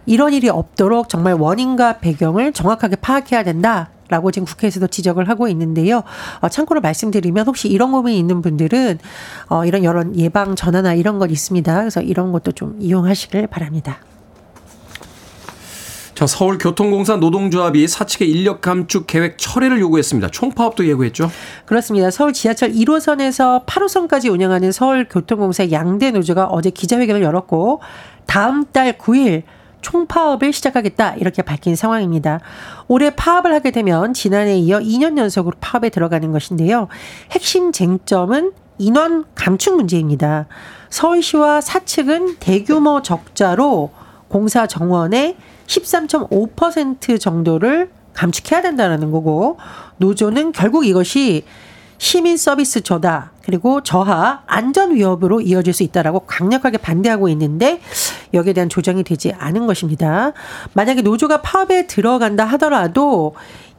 이런 0.06 0.33
일이 0.33 0.49
없도록 0.49 1.09
정말 1.09 1.35
원인과 1.35 1.99
배경을 1.99 2.52
정확하게 2.52 2.97
파악해야 2.97 3.42
된다. 3.42 3.90
라고 4.09 4.30
지금 4.30 4.47
국회에서도 4.47 4.87
지적을 4.87 5.28
하고 5.28 5.49
있는데요. 5.49 6.04
어, 6.40 6.49
참고로 6.49 6.80
말씀드리면 6.80 7.45
혹시 7.45 7.66
이런 7.66 7.90
고민이 7.90 8.16
있는 8.16 8.40
분들은 8.40 9.00
어, 9.49 9.64
이런 9.64 9.83
여러 9.83 10.04
예방 10.14 10.54
전화나 10.54 10.95
이런 10.95 11.18
것 11.18 11.28
있습니다. 11.28 11.76
그래서 11.76 12.00
이런 12.02 12.30
것도 12.30 12.52
좀 12.52 12.76
이용하시길 12.78 13.49
바랍니다. 13.49 13.99
자, 16.16 16.26
서울교통공사 16.26 17.16
노동조합이 17.16 17.87
사측의 17.87 18.30
인력 18.30 18.62
감축 18.62 19.06
계획 19.06 19.37
철회를 19.37 19.80
요구했습니다. 19.80 20.30
총파업도 20.30 20.88
예고했죠? 20.88 21.30
그렇습니다. 21.66 22.11
서울 22.11 22.32
지하철 22.32 22.73
1호선에서 22.73 23.66
8호선까지 23.66 24.32
운영하는 24.32 24.73
서울교통공사 24.73 25.70
양대 25.73 26.11
노조가 26.12 26.46
어제 26.46 26.70
기자회견을 26.70 27.20
열었고 27.20 27.82
다음 28.25 28.64
달 28.73 28.96
9일 28.96 29.42
총파업을 29.82 30.54
시작하겠다 30.54 31.16
이렇게 31.16 31.42
밝힌 31.42 31.76
상황입니다. 31.76 32.40
올해 32.88 33.11
파업을 33.11 33.52
하게 33.52 33.70
되면 33.70 34.14
지난해에 34.14 34.56
이어 34.56 34.78
2년 34.78 35.18
연속으로 35.18 35.54
파업에 35.61 35.90
들어가는 35.90 36.32
것인데요. 36.32 36.88
핵심 37.30 37.73
쟁점은 37.73 38.52
인원 38.78 39.26
감축 39.35 39.76
문제입니다. 39.76 40.46
서울시와 40.88 41.61
사측은 41.61 42.37
대규모 42.40 43.02
적자로 43.02 43.90
공사 44.28 44.66
정원에 44.66 45.37
13.5% 45.66 47.20
정도를 47.20 47.90
감축해야 48.14 48.62
된다는 48.62 49.11
거고 49.11 49.58
노조는 49.99 50.52
결국 50.52 50.87
이것이 50.87 51.44
시민 51.99 52.37
서비스 52.37 52.82
저다 52.82 53.32
그리고 53.42 53.82
저하 53.82 54.42
안전 54.46 54.94
위협으로 54.94 55.40
이어질 55.40 55.73
수 55.73 55.82
있다라고 55.82 56.20
강력하게 56.20 56.78
반대하고 56.78 57.28
있는데 57.30 57.80
여기에 58.35 58.52
대한 58.52 58.68
조정이 58.68 59.02
되지 59.02 59.32
않은 59.38 59.66
것입니다. 59.66 60.32
만약에 60.75 61.02
노조가 61.02 61.42
파업에 61.42 61.87
들어간다 61.87 62.44
하더라도 62.44 63.35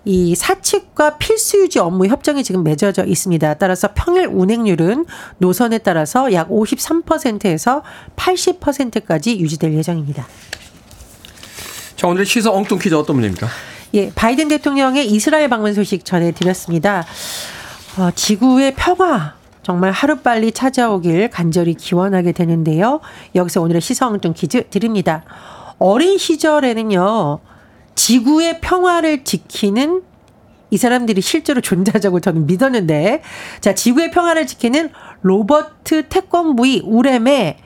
이 0.06 0.36
사측과 0.36 1.17
필수 1.17 1.60
유지 1.60 1.79
업무 1.79 2.08
협정이 2.08 2.44
지금 2.44 2.63
맺어져 2.63 3.03
있습니다. 3.03 3.56
따라서 3.56 3.89
평일 3.94 4.27
운행률은 4.27 5.06
노선에 5.39 5.79
따라서 5.79 6.32
약 6.32 6.50
53%에서 6.50 7.84
80%까지 8.15 9.38
유지될 9.39 9.74
예정입니다. 9.74 10.25
자, 11.98 12.08
오늘의 12.08 12.27
시사 12.27 12.51
엉뚱 12.51 12.77
퀴즈 12.77 12.94
어떤 12.94 13.16
문제입니까? 13.16 13.48
예, 13.96 14.12
바이든 14.13 14.50
대통령의 14.50 15.08
이스라엘 15.08 15.50
방문 15.50 15.74
소식 15.74 16.06
전해드렸습니다. 16.06 17.04
어, 17.98 18.12
지구의 18.13 18.75
평화 18.75 19.34
정말 19.63 19.92
하루빨리 19.92 20.51
찾아오길 20.51 21.32
간절히 21.32 21.74
기원하게 21.74 22.34
되는데요. 22.34 23.00
여기서 23.34 23.62
오늘의 23.63 23.82
시사 23.82 24.08
엉뚱 24.08 24.34
퀴즈 24.34 24.70
드립니다. 24.70 25.24
어린 25.80 26.20
시절에는요, 26.20 27.39
지구의 27.96 28.62
평화를 28.62 29.24
지키는 29.24 30.04
이 30.70 30.77
사람들이 30.77 31.22
실제로 31.22 31.62
존재하자고 31.62 32.20
저는 32.20 32.46
믿었는데, 32.46 33.24
자, 33.60 33.74
지구의 33.74 34.12
평화를 34.12 34.46
지키는 34.46 34.92
로버트 35.24 36.10
태권브이 36.10 36.84
우렘의 36.86 37.58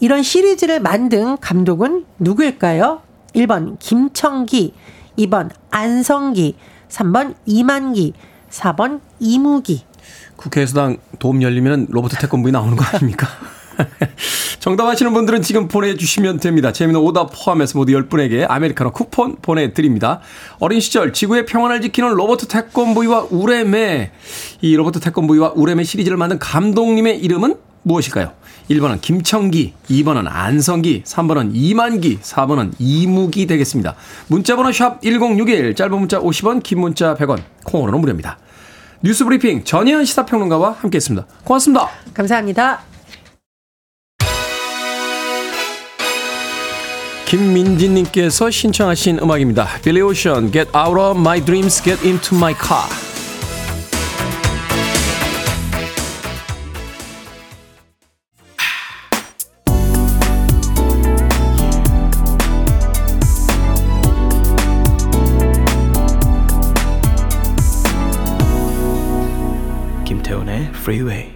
이런 0.00 0.22
시리즈를 0.22 0.80
만든 0.80 1.38
감독은 1.38 2.04
누구일까요? 2.18 3.08
1번 3.34 3.78
김청기, 3.78 4.74
2번 5.18 5.50
안성기, 5.70 6.56
3번 6.88 7.34
이만기, 7.46 8.12
4번 8.50 9.00
이무기. 9.18 9.84
국회의사당 10.36 10.96
돔 11.18 11.42
열리면 11.42 11.88
로보트 11.90 12.16
태권브이 12.16 12.52
나오는 12.52 12.76
거 12.76 12.84
아닙니까? 12.84 13.28
정답 14.58 14.86
아시는 14.88 15.12
분들은 15.12 15.42
지금 15.42 15.68
보내주시면 15.68 16.40
됩니다. 16.40 16.72
재미는 16.72 17.00
오답 17.00 17.30
포함해서 17.32 17.78
모두 17.78 17.92
10분에게 17.92 18.46
아메리카노 18.48 18.92
쿠폰 18.92 19.36
보내드립니다. 19.40 20.20
어린 20.58 20.80
시절 20.80 21.12
지구의 21.12 21.46
평안을 21.46 21.80
지키는 21.80 22.10
로보트 22.10 22.46
태권브이와 22.48 23.28
우뢰매 23.30 24.10
이 24.60 24.76
로보트 24.76 25.00
태권브이와 25.00 25.52
우뢰매 25.54 25.84
시리즈를 25.84 26.16
만든 26.16 26.38
감독님의 26.38 27.20
이름은 27.20 27.56
무엇일까요? 27.82 28.32
1번은 28.70 29.00
김청기, 29.00 29.74
2번은 29.88 30.26
안성기, 30.28 31.02
3번은 31.04 31.50
이만기, 31.54 32.20
4번은 32.20 32.74
이무기 32.78 33.46
되겠습니다. 33.46 33.96
문자번호 34.28 34.70
샵 34.70 35.02
1061, 35.02 35.74
짧은 35.74 35.98
문자 35.98 36.20
50원, 36.20 36.62
긴 36.62 36.80
문자 36.80 37.14
100원, 37.14 37.42
콩으로는 37.64 38.00
무료입니다. 38.00 38.38
뉴스 39.02 39.24
브리핑 39.24 39.64
전혜연 39.64 40.04
시사평론가와 40.04 40.76
함께했습니다. 40.80 41.26
고맙습니다. 41.42 41.88
감사합니다. 42.14 42.82
김민진님께서 47.26 48.50
신청하신 48.50 49.20
음악입니다. 49.20 49.66
빌리 49.82 50.00
오션, 50.00 50.52
Get 50.52 50.70
Out 50.76 51.00
of 51.00 51.18
My 51.18 51.44
Dreams, 51.44 51.82
Get 51.82 52.06
Into 52.06 52.36
My 52.36 52.54
Car. 52.54 53.09
Freeway. 70.90 71.30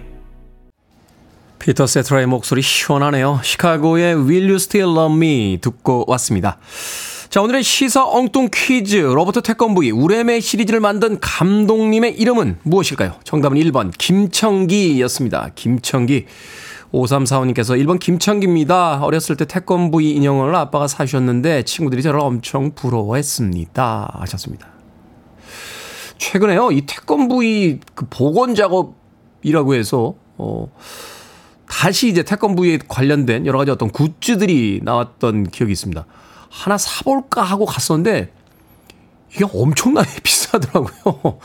피터 1.59 1.87
세트라의 1.87 2.27
목소리 2.27 2.61
시원하네요. 2.61 3.39
시카고의 3.41 4.15
Will 4.15 4.43
You 4.43 4.55
Still 4.55 4.91
Love 4.91 5.15
Me 5.15 5.59
듣고 5.61 6.03
왔습니다. 6.09 6.57
자, 7.29 7.41
오늘의 7.41 7.63
시사 7.63 8.05
엉뚱 8.05 8.49
퀴즈. 8.53 8.97
로버트 8.97 9.43
태권브이 9.43 9.91
우레메 9.91 10.41
시리즈를 10.41 10.81
만든 10.81 11.19
감독님의 11.21 12.19
이름은 12.19 12.57
무엇일까요? 12.63 13.15
정답은 13.23 13.57
1번 13.57 13.93
김청기였습니다. 13.97 15.51
김청기. 15.55 16.25
5345님께서 16.91 17.81
1번 17.81 17.97
김청기입니다. 17.97 18.99
어렸을 19.01 19.37
때 19.37 19.45
태권브이 19.45 20.11
인형을 20.11 20.53
아빠가 20.53 20.87
사주셨는데 20.87 21.63
친구들이 21.63 22.03
저를 22.03 22.19
엄청 22.19 22.75
부러워했습니다. 22.75 24.17
하셨습니다. 24.19 24.67
최근에요, 26.17 26.71
이 26.71 26.81
태권부의 26.85 27.79
그 27.93 28.05
복원 28.09 28.55
작업 28.55 29.04
이라고 29.45 29.75
해서, 29.75 30.15
어, 30.37 30.71
다시 31.69 32.09
이제 32.09 32.23
태권부에 32.23 32.79
관련된 32.87 33.45
여러 33.45 33.59
가지 33.59 33.69
어떤 33.69 33.91
굿즈들이 33.91 34.81
나왔던 34.83 35.51
기억이 35.51 35.71
있습니다. 35.71 36.03
하나 36.49 36.77
사볼까 36.79 37.43
하고 37.43 37.65
갔었는데, 37.65 38.31
이게 39.33 39.45
엄청나게 39.53 40.09
비싸더라고요. 40.23 41.37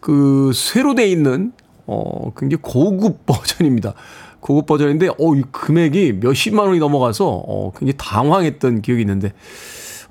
그, 0.00 0.50
쇠로 0.52 0.96
돼 0.96 1.08
있는, 1.08 1.52
어, 1.86 2.32
굉장히 2.36 2.60
고급 2.62 3.24
버전입니다. 3.26 3.94
고급 4.40 4.66
버전인데, 4.66 5.10
어, 5.10 5.34
이 5.36 5.42
금액이 5.52 6.14
몇십만 6.14 6.66
원이 6.66 6.80
넘어가서, 6.80 7.28
어, 7.28 7.70
굉장히 7.78 7.94
당황했던 7.96 8.82
기억이 8.82 9.02
있는데, 9.02 9.32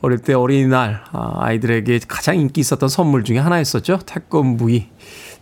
어릴 0.01 0.20
때 0.20 0.34
어린이날 0.34 1.01
아, 1.12 1.34
아이들에게 1.38 2.01
가장 2.08 2.39
인기 2.39 2.62
있었던 2.62 2.88
선물 2.89 3.24
중에 3.24 3.39
하나였었죠. 3.39 4.00
태권부이. 4.06 4.86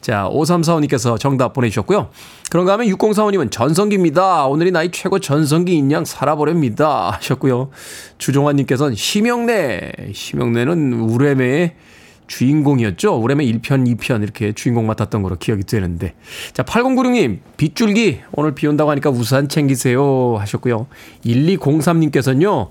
자, 0.03 0.29
5345님께서 0.29 1.17
정답 1.17 1.53
보내주셨고요. 1.53 2.09
그런가 2.51 2.73
하면 2.73 2.87
6045님은 2.87 3.49
전성기입니다. 3.49 4.47
오늘이 4.47 4.71
나이 4.71 4.91
최고 4.91 5.17
전성기인 5.17 5.89
양 5.93 6.03
살아보렵니다. 6.03 7.11
하셨고요. 7.11 7.69
주종환님께서는 8.17 8.95
심영래. 8.95 9.93
심영래는 10.13 10.93
우레메의 10.93 11.75
주인공이었죠. 12.27 13.15
우레메 13.15 13.45
1편, 13.45 13.95
2편 13.95 14.23
이렇게 14.23 14.51
주인공 14.51 14.87
맡았던 14.87 15.23
거로 15.23 15.37
기억이 15.37 15.63
되는데. 15.63 16.15
자, 16.51 16.63
8096님, 16.63 17.39
빗줄기. 17.55 18.19
오늘 18.33 18.55
비 18.55 18.67
온다고 18.67 18.91
하니까 18.91 19.09
우산 19.09 19.47
챙기세요. 19.47 20.35
하셨고요. 20.37 20.87
1203님께서는요. 21.25 22.67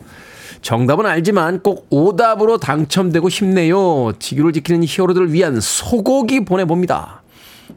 정답은 0.60 1.06
알지만 1.06 1.62
꼭 1.62 1.86
오답으로 1.88 2.58
당첨되고 2.58 3.30
싶네요. 3.30 4.12
지구를 4.18 4.52
지키는 4.52 4.84
히어로들을 4.86 5.32
위한 5.32 5.60
소고기 5.60 6.44
보내봅니다. 6.44 7.21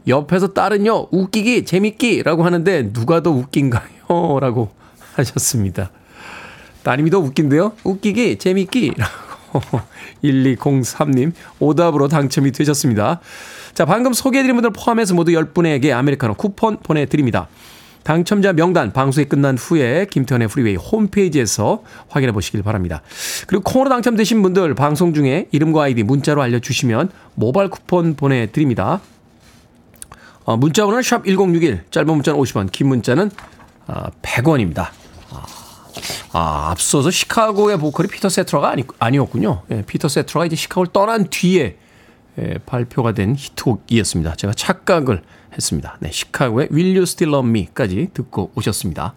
옆에서 0.06 0.52
딸은요, 0.52 1.08
웃기기, 1.10 1.64
재밌기 1.64 2.22
라고 2.22 2.44
하는데 2.44 2.92
누가 2.92 3.22
더 3.22 3.30
웃긴가요? 3.30 4.38
라고 4.40 4.70
하셨습니다. 5.14 5.90
따님이 6.82 7.10
더 7.10 7.18
웃긴데요? 7.18 7.72
웃기기, 7.84 8.38
재밌기 8.38 8.92
라고 8.96 9.80
1203님 10.22 11.32
오답으로 11.58 12.08
당첨이 12.08 12.52
되셨습니다. 12.52 13.20
자, 13.74 13.84
방금 13.84 14.12
소개해드린 14.12 14.56
분들 14.56 14.70
포함해서 14.70 15.14
모두 15.14 15.32
10분에게 15.32 15.92
아메리카노 15.92 16.34
쿠폰 16.34 16.78
보내드립니다. 16.78 17.48
당첨자 18.06 18.52
명단 18.52 18.92
방송이 18.92 19.26
끝난 19.26 19.58
후에 19.58 20.06
김태훈의 20.08 20.46
프리웨이 20.46 20.76
홈페이지에서 20.76 21.82
확인해 22.08 22.32
보시길 22.32 22.62
바랍니다. 22.62 23.02
그리고 23.48 23.64
콩으로 23.64 23.90
당첨되신 23.90 24.42
분들 24.42 24.76
방송 24.76 25.12
중에 25.12 25.48
이름과 25.50 25.82
아이디 25.82 26.04
문자로 26.04 26.40
알려주시면 26.40 27.10
모바일 27.34 27.68
쿠폰 27.68 28.14
보내드립니다. 28.14 29.00
어, 30.46 30.56
문자 30.56 30.84
번호는 30.84 31.02
샵 31.02 31.26
1061 31.26 31.84
짧은 31.90 32.06
문자는 32.06 32.40
50원 32.40 32.70
긴 32.70 32.86
문자는 32.86 33.30
어, 33.88 34.04
100원입니다. 34.22 34.90
아, 35.30 35.44
아, 36.32 36.70
앞서서 36.70 37.10
시카고의 37.10 37.78
보컬이 37.78 38.08
피터 38.08 38.28
세테라가 38.28 38.70
아니, 38.70 38.84
아니었군요. 38.98 39.62
예, 39.72 39.82
피터 39.82 40.08
세테라가 40.08 40.46
이제 40.46 40.54
시카고를 40.54 40.92
떠난 40.92 41.28
뒤에 41.28 41.76
예, 42.38 42.58
발표가 42.64 43.12
된 43.12 43.34
히트곡이었습니다. 43.36 44.36
제가 44.36 44.52
착각을 44.52 45.22
했습니다. 45.52 45.96
네, 46.00 46.10
시카고의 46.12 46.68
Will 46.70 46.90
You 46.90 47.02
Still 47.02 47.34
Love 47.34 47.50
Me?까지 47.50 48.10
듣고 48.14 48.52
오셨습니다. 48.54 49.14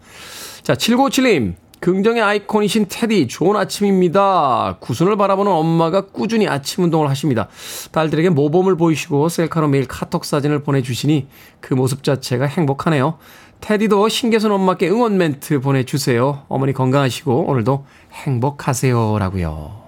자, 0.64 0.74
7957님. 0.74 1.56
긍정의 1.80 2.22
아이콘이신 2.22 2.88
테디, 2.90 3.28
좋은 3.28 3.56
아침입니다. 3.56 4.78
구순을 4.82 5.16
바라보는 5.16 5.52
엄마가 5.52 6.08
꾸준히 6.08 6.48
아침 6.48 6.84
운동을 6.84 7.10
하십니다. 7.10 7.48
딸들에게 7.92 8.30
모범을 8.30 8.76
보이시고 8.76 9.30
셀카로 9.30 9.70
매일 9.70 9.88
카톡 9.88 10.26
사진을 10.26 10.64
보내주시니 10.64 11.28
그 11.62 11.74
모습 11.74 12.04
자체가 12.04 12.46
행복하네요. 12.46 13.18
테디도 13.62 14.10
신계선 14.10 14.52
엄마께 14.52 14.90
응원 14.90 15.18
멘트 15.18 15.60
보내주세요. 15.62 16.44
어머니 16.48 16.74
건강하시고 16.74 17.46
오늘도 17.48 17.86
행복하세요. 18.12 19.18
라고요. 19.20 19.80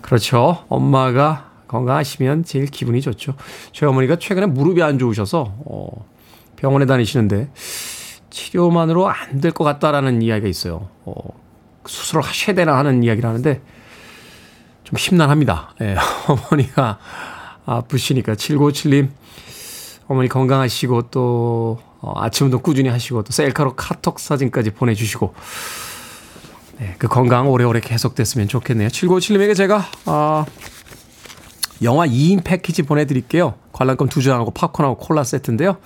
그렇죠. 0.00 0.64
엄마가 0.68 1.50
건강하시면 1.68 2.44
제일 2.44 2.66
기분이 2.66 3.00
좋죠. 3.00 3.34
저희 3.72 3.88
어머니가 3.88 4.16
최근에 4.16 4.46
무릎이 4.46 4.82
안 4.82 4.98
좋으셔서 4.98 5.54
어, 5.64 6.06
병원에 6.56 6.84
다니시는데 6.84 7.50
치료만으로 8.32 9.08
안 9.08 9.40
될 9.40 9.52
것 9.52 9.64
같다라는 9.64 10.22
이야기가 10.22 10.48
있어요. 10.48 10.88
어, 11.04 11.14
수술을 11.86 12.22
하셔야 12.22 12.54
되나 12.54 12.76
하는 12.78 13.02
이야기를 13.02 13.28
하는데 13.28 13.60
좀 14.84 14.96
심란합니다. 14.98 15.74
예, 15.82 15.96
어머니가 16.28 16.98
아프시니까 17.66 18.34
7957님 18.34 19.10
어머니 20.08 20.28
건강하시고 20.28 21.10
또 21.10 21.78
어, 22.00 22.12
아침 22.16 22.46
운동 22.46 22.60
꾸준히 22.62 22.88
하시고 22.88 23.22
또 23.22 23.32
셀카로 23.32 23.74
카톡 23.76 24.18
사진까지 24.18 24.70
보내주시고 24.72 25.34
네, 26.78 26.94
그 26.98 27.06
건강 27.08 27.48
오래오래 27.50 27.80
계속됐으면 27.80 28.48
좋겠네요. 28.48 28.88
7957님에게 28.88 29.54
제가 29.54 29.84
아, 30.06 30.44
영화 31.82 32.06
2인 32.06 32.42
패키지 32.44 32.82
보내드릴게요. 32.82 33.54
관람권 33.72 34.08
2장하고 34.08 34.52
팝콘하고 34.54 34.96
콜라 34.96 35.22
세트인데요. 35.24 35.76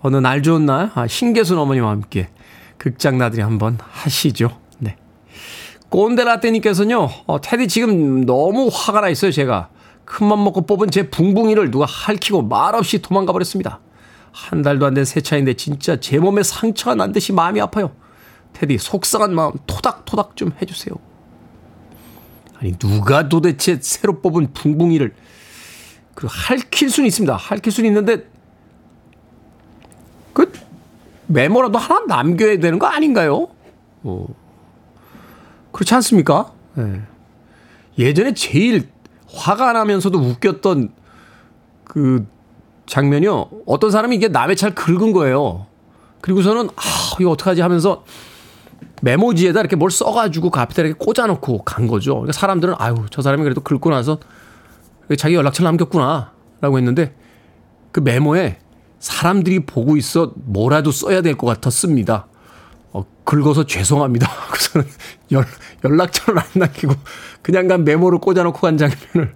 어느 0.00 0.16
날 0.16 0.42
좋은 0.42 0.66
날, 0.66 0.90
아, 0.94 1.06
신계순 1.06 1.58
어머니와 1.58 1.90
함께 1.90 2.28
극장 2.76 3.18
나들이 3.18 3.42
한번 3.42 3.78
하시죠. 3.80 4.56
네. 4.78 4.96
꼰대라떼님께서는요, 5.88 7.08
어, 7.26 7.40
테디 7.40 7.68
지금 7.68 8.24
너무 8.24 8.70
화가 8.72 9.00
나 9.00 9.08
있어요, 9.08 9.32
제가. 9.32 9.70
큰맘 10.04 10.42
먹고 10.44 10.64
뽑은 10.66 10.90
제 10.90 11.10
붕붕이를 11.10 11.70
누가 11.70 11.84
핥히고 11.86 12.42
말없이 12.42 13.02
도망가 13.02 13.32
버렸습니다. 13.32 13.80
한 14.32 14.62
달도 14.62 14.86
안 14.86 14.94
된 14.94 15.04
새 15.04 15.20
차인데 15.20 15.54
진짜 15.54 15.98
제 16.00 16.18
몸에 16.18 16.42
상처가 16.42 16.94
난 16.94 17.12
듯이 17.12 17.32
마음이 17.32 17.60
아파요. 17.60 17.90
테디, 18.52 18.78
속상한 18.78 19.34
마음 19.34 19.52
토닥토닥 19.66 20.36
좀 20.36 20.52
해주세요. 20.62 20.94
아니, 22.60 22.72
누가 22.78 23.28
도대체 23.28 23.78
새로 23.82 24.20
뽑은 24.20 24.52
붕붕이를 24.52 25.14
그 26.14 26.26
할킬 26.30 26.90
수는 26.90 27.06
있습니다. 27.08 27.36
할킬 27.36 27.70
수는 27.72 27.88
있는데 27.90 28.24
그 30.38 30.52
메모라도 31.26 31.78
하나 31.78 32.04
남겨야 32.06 32.58
되는 32.58 32.78
거 32.78 32.86
아닌가요? 32.86 33.48
어. 34.04 34.26
그렇지 35.72 35.94
않습니까? 35.96 36.52
네. 36.74 37.02
예전에 37.98 38.34
제일 38.34 38.88
화가 39.26 39.72
나면서도 39.72 40.18
웃겼던 40.18 40.92
그 41.84 42.24
장면이요. 42.86 43.50
어떤 43.66 43.90
사람이 43.90 44.14
이게 44.14 44.28
남의 44.28 44.56
차를 44.56 44.74
긁은 44.76 45.12
거예요. 45.12 45.66
그리고서는 46.20 46.68
아 46.68 46.82
이거 47.20 47.30
어떡하지 47.30 47.60
하면서 47.60 48.04
메모지에다 49.02 49.60
이렇게 49.60 49.76
뭘 49.76 49.90
써가지고 49.90 50.50
이렇게 50.54 50.92
꽂아놓고 50.92 51.64
간 51.64 51.88
거죠. 51.88 52.14
그러니까 52.14 52.32
사람들은 52.32 52.74
아유 52.78 52.94
저 53.10 53.22
사람이 53.22 53.42
그래도 53.42 53.60
긁고 53.60 53.90
나서 53.90 54.18
자기 55.18 55.34
연락처를 55.34 55.66
남겼구나. 55.66 56.32
라고 56.60 56.78
했는데 56.78 57.14
그 57.92 58.00
메모에 58.00 58.58
사람들이 59.00 59.60
보고 59.60 59.96
있어 59.96 60.32
뭐라도 60.36 60.90
써야 60.92 61.22
될 61.22 61.36
것 61.36 61.46
같았습니다. 61.46 62.26
어, 62.92 63.04
긁어서 63.24 63.64
죄송합니다. 63.66 64.28
그래서는 64.50 64.88
연, 65.32 65.44
연락처를 65.84 66.40
안 66.40 66.46
남기고 66.54 66.94
그냥 67.42 67.68
간 67.68 67.84
메모를 67.84 68.18
꽂아놓고 68.18 68.58
간 68.60 68.76
장면을 68.78 69.34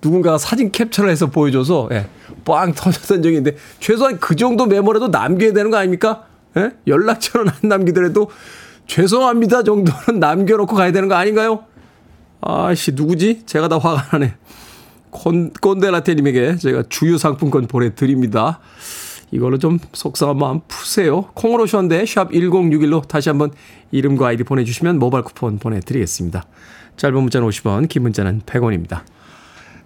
누군가가 0.00 0.38
사진 0.38 0.70
캡처를 0.70 1.10
해서 1.10 1.26
보여줘서 1.26 1.88
예, 1.92 2.08
빵 2.44 2.72
터졌던 2.72 3.22
적이 3.22 3.36
있는데 3.38 3.58
최소한 3.80 4.18
그 4.18 4.36
정도 4.36 4.66
메모라도 4.66 5.08
남겨야 5.08 5.52
되는 5.52 5.70
거 5.70 5.76
아닙니까? 5.76 6.24
예? 6.56 6.70
연락처는 6.86 7.48
안 7.48 7.68
남기더라도 7.68 8.30
죄송합니다 8.86 9.62
정도는 9.62 10.20
남겨놓고 10.20 10.74
가야 10.76 10.92
되는 10.92 11.08
거 11.08 11.14
아닌가요? 11.16 11.64
아씨 12.40 12.92
누구지? 12.92 13.44
제가 13.46 13.68
다 13.68 13.78
화가 13.78 14.08
나네. 14.18 14.34
꼰대라테님에게 15.60 16.56
저희가 16.56 16.84
주유 16.88 17.18
상품권 17.18 17.66
보내드립니다. 17.66 18.60
이걸로 19.32 19.58
좀 19.58 19.78
속상한 19.92 20.36
마음 20.36 20.60
푸세요. 20.68 21.22
콩으로 21.34 21.64
오셨는데 21.64 22.04
샵 22.06 22.30
1061로 22.30 23.08
다시 23.08 23.30
한번 23.30 23.50
이름과 23.90 24.28
아이디 24.28 24.44
보내주시면 24.44 24.98
모바일 24.98 25.24
쿠폰 25.24 25.58
보내드리겠습니다. 25.58 26.44
짧은 26.98 27.20
문자는 27.20 27.48
50원, 27.48 27.88
긴 27.88 28.02
문자는 28.02 28.42
100원입니다. 28.42 29.02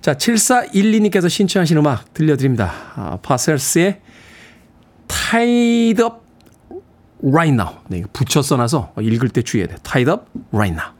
자, 0.02 0.14
7412님께서 0.14 1.30
신청하신 1.30 1.78
음악 1.78 2.12
들려드립니다. 2.12 2.72
아, 2.96 3.18
파셀스의 3.22 4.00
Tied 5.06 6.02
Up 6.02 6.16
Right 7.22 7.52
Now. 7.52 7.78
네, 7.88 8.02
붙여 8.12 8.42
써놔서 8.42 8.94
읽을 9.00 9.28
때 9.28 9.42
주의해야 9.42 9.68
돼. 9.68 9.76
Tied 9.82 10.10
Up 10.10 10.24
Right 10.52 10.76
Now. 10.76 10.94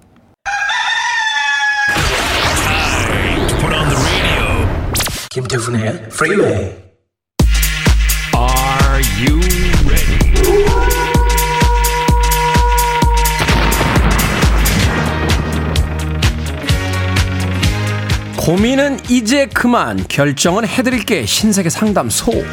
김태훈의 5.31 6.09
프리웨이? 6.09 6.86
고민은 18.37 19.01
이제 19.09 19.47
그만. 19.47 20.05
결정은 20.07 20.69
해드릴게. 20.69 21.25
신세계 21.25 21.71
상담소. 21.71 22.45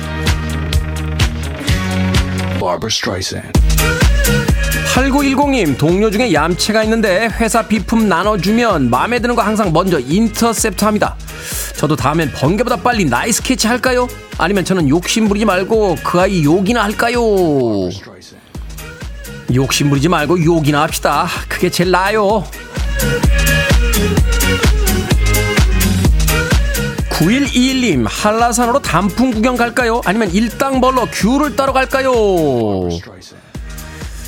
8910님 4.96 5.78
동료 5.78 6.10
중에 6.10 6.32
얌체가 6.32 6.84
있는데 6.84 7.28
회사 7.40 7.68
비품 7.68 8.08
나눠주면 8.08 8.90
마음에 8.90 9.20
드는 9.20 9.36
거 9.36 9.42
항상 9.42 9.74
먼저 9.74 10.00
인터셉트 10.00 10.86
합니다 10.86 11.18
저도 11.84 11.98
다음엔 11.98 12.32
번개보다 12.32 12.78
빨리 12.78 13.04
nice 13.04 13.44
catch 13.44 13.68
할까요? 13.68 14.08
아니면 14.38 14.64
저는 14.64 14.88
욕심 14.88 15.28
부리지 15.28 15.44
말고 15.44 15.98
그 16.02 16.18
아이 16.18 16.42
욕이나 16.46 16.82
할까요? 16.82 17.20
욕심 19.54 19.90
부리지 19.90 20.08
말고 20.08 20.46
욕이나 20.46 20.84
합시다 20.84 21.28
그게 21.50 21.70
제일 21.70 21.92
나아요 21.92 22.46
9121님, 27.10 28.06
한라산으로 28.08 28.82
단풍 28.82 29.32
구경 29.32 29.58
갈까요? 29.58 30.00
아니면 30.06 30.32
일당벌로 30.32 31.08
귤을 31.12 31.58
따러 31.58 31.74
갈까요? 31.74 32.14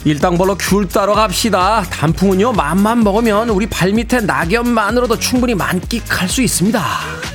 일당벌로 0.04 0.56
귤 0.60 0.88
따러 0.88 1.16
갑시다. 1.16 1.84
단풍은요, 1.90 2.52
맘만 2.52 3.04
먹으면 3.04 3.50
우리 3.50 3.66
발밑에 3.66 4.22
낙엽만으로도 4.22 5.18
충분히 5.18 5.56
만끽할 5.56 6.30
수 6.30 6.44
있습니다. 6.44 7.35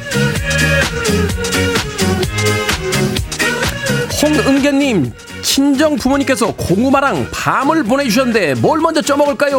홍은견님, 4.23 5.13
친정 5.43 5.97
부모님께서 5.97 6.55
고구마랑 6.55 7.29
밤을 7.33 7.85
보내주셨는데 7.85 8.55
뭘 8.55 8.81
먼저 8.81 9.01
쪄먹을까요? 9.01 9.59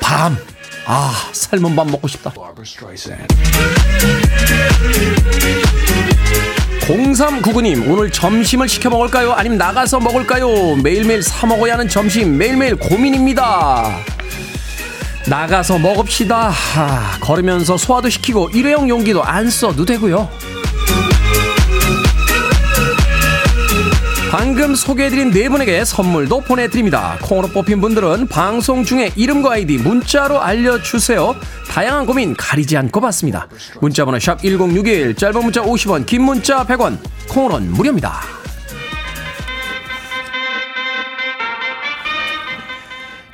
밤. 0.00 0.36
아, 0.86 1.12
삶은 1.32 1.76
밥 1.76 1.86
먹고 1.90 2.08
싶다. 2.08 2.32
0399님, 6.80 7.90
오늘 7.90 8.10
점심을 8.10 8.68
시켜 8.68 8.88
먹을까요? 8.88 9.32
아니면 9.32 9.58
나가서 9.58 10.00
먹을까요? 10.00 10.76
매일매일 10.76 11.22
사 11.22 11.46
먹어야 11.46 11.74
하는 11.74 11.88
점심, 11.88 12.38
매일매일 12.38 12.76
고민입니다. 12.76 13.98
나가서 15.26 15.78
먹읍시다. 15.78 16.52
아, 16.76 17.18
걸으면서 17.20 17.76
소화도 17.76 18.08
시키고 18.08 18.50
일회용 18.50 18.88
용기도 18.88 19.22
안 19.22 19.50
써도 19.50 19.84
되고요. 19.84 20.28
방금 24.30 24.74
소개해드린 24.74 25.30
네 25.30 25.48
분에게 25.48 25.86
선물도 25.86 26.42
보내드립니다. 26.42 27.16
콩으로 27.22 27.48
뽑힌 27.48 27.80
분들은 27.80 28.28
방송 28.28 28.84
중에 28.84 29.10
이름과 29.16 29.52
아이디 29.52 29.78
문자로 29.78 30.40
알려주세요. 30.42 31.34
다양한 31.70 32.04
고민 32.04 32.36
가리지 32.36 32.76
않고 32.76 33.00
받습니다. 33.00 33.48
문자번호 33.80 34.18
샵 34.18 34.42
1061, 34.42 35.14
짧은 35.14 35.42
문자 35.42 35.62
50원, 35.62 36.04
긴 36.04 36.24
문자 36.24 36.64
100원, 36.66 36.98
콩으로는 37.28 37.72
무료입니다. 37.72 38.37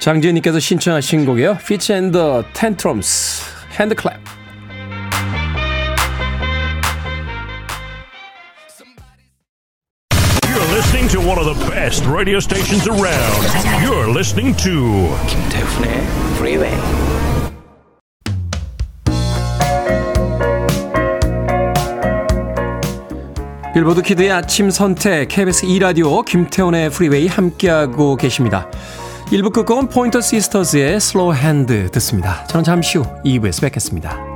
장지은님께서 0.04 0.60
신청하신 0.60 1.24
곡이에요. 1.24 1.56
피치 1.66 1.94
앤더 1.94 2.44
텐트럼스 2.52 3.42
핸드클랩. 3.78 4.12
listening 10.74 11.08
to 11.08 11.20
one 11.20 11.38
of 11.38 11.46
the 11.46 11.70
best 11.70 12.04
radio 12.04 12.38
stations 12.38 12.86
around. 12.86 13.40
You're 13.82 14.10
listening 14.10 14.54
to 14.58 15.08
김태훈의 15.26 16.02
Freeway. 16.36 16.74
빌보드 23.72 24.02
kid의 24.02 24.30
아침 24.30 24.68
선택 24.70 25.28
KBS 25.28 25.64
2 25.64 25.78
라디오 25.78 26.22
김태훈의 26.22 26.90
프리웨이 26.90 27.26
함께하고 27.26 28.16
계십니다. 28.16 28.68
1부 29.34 29.52
끝곡은 29.52 29.88
포인터 29.88 30.20
시스터즈의 30.20 31.00
Slow 31.00 31.34
Hand 31.34 31.90
듣습니다. 31.90 32.44
저는 32.46 32.62
잠시 32.62 32.98
후 32.98 33.04
2부에서 33.24 33.62
뵙겠습니다. 33.62 34.33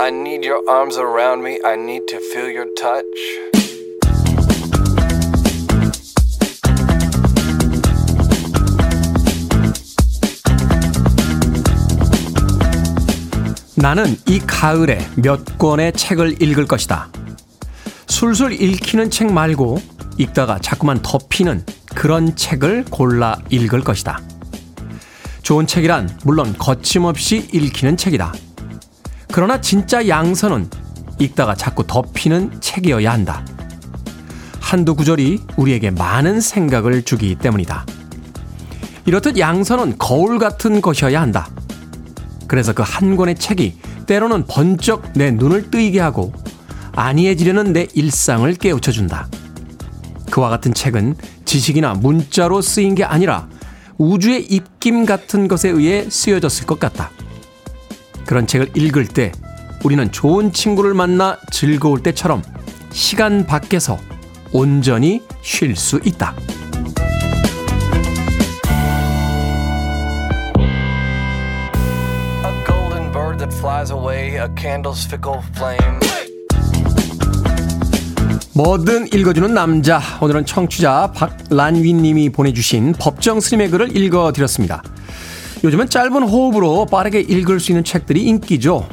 I 0.00 0.08
need 0.10 0.44
your 0.44 0.60
arms 0.68 0.98
around 0.98 1.44
me. 1.44 1.60
I 1.64 1.74
need 1.74 2.06
to 2.08 2.18
feel 2.18 2.50
your 2.50 2.68
touch. 2.74 3.04
나는 13.76 14.16
이 14.26 14.40
가을에 14.40 14.98
몇 15.16 15.58
권의 15.58 15.92
책을 15.92 16.42
읽을 16.42 16.66
것이다. 16.66 17.08
술술 18.08 18.52
읽히는 18.60 19.10
책 19.10 19.32
말고 19.32 19.80
읽다가 20.18 20.58
자꾸만 20.58 21.02
덮이는 21.02 21.64
그런 21.94 22.34
책을 22.34 22.86
골라 22.90 23.38
읽을 23.50 23.84
것이다. 23.84 24.20
좋은 25.42 25.68
책이란 25.68 26.18
물론 26.24 26.52
거침없이 26.58 27.48
읽히는 27.52 27.96
책이다. 27.96 28.32
그러나 29.34 29.60
진짜 29.60 30.06
양서는 30.06 30.70
읽다가 31.18 31.56
자꾸 31.56 31.84
덮이는 31.84 32.60
책이어야 32.60 33.10
한다. 33.10 33.44
한두 34.60 34.94
구절이 34.94 35.40
우리에게 35.56 35.90
많은 35.90 36.40
생각을 36.40 37.02
주기 37.02 37.34
때문이다. 37.34 37.84
이렇듯 39.06 39.36
양서는 39.36 39.98
거울 39.98 40.38
같은 40.38 40.80
것이어야 40.80 41.20
한다. 41.20 41.48
그래서 42.46 42.72
그 42.72 42.84
한 42.84 43.16
권의 43.16 43.34
책이 43.34 43.76
때로는 44.06 44.44
번쩍 44.46 45.02
내 45.14 45.32
눈을 45.32 45.68
뜨이게 45.68 45.98
하고 45.98 46.32
안이해지려는 46.92 47.72
내 47.72 47.88
일상을 47.92 48.54
깨우쳐준다. 48.54 49.26
그와 50.30 50.48
같은 50.48 50.72
책은 50.72 51.16
지식이나 51.44 51.94
문자로 51.94 52.62
쓰인 52.62 52.94
게 52.94 53.02
아니라 53.02 53.48
우주의 53.98 54.44
입김 54.44 55.04
같은 55.04 55.48
것에 55.48 55.70
의해 55.70 56.08
쓰여졌을 56.08 56.66
것 56.66 56.78
같다. 56.78 57.10
그런 58.26 58.46
책을 58.46 58.70
읽을 58.76 59.06
때 59.06 59.32
우리는 59.84 60.10
좋은 60.10 60.52
친구를 60.52 60.94
만나 60.94 61.38
즐거울 61.50 62.02
때처럼 62.02 62.42
시간 62.90 63.46
밖에서 63.46 63.98
온전히 64.52 65.22
쉴 65.42 65.76
수 65.76 66.00
있다. 66.04 66.34
뭐든 78.56 79.08
읽어주는 79.12 79.52
남자. 79.52 80.00
오늘은 80.20 80.46
청취자 80.46 81.12
박란위 81.12 81.92
님이 81.92 82.30
보내주신 82.30 82.94
법정 82.98 83.40
스님의 83.40 83.70
글을 83.70 83.96
읽어드렸습니다. 83.96 84.82
요즘은 85.64 85.88
짧은 85.88 86.22
호흡으로 86.28 86.86
빠르게 86.86 87.20
읽을 87.20 87.58
수 87.58 87.72
있는 87.72 87.82
책들이 87.84 88.22
인기죠. 88.24 88.86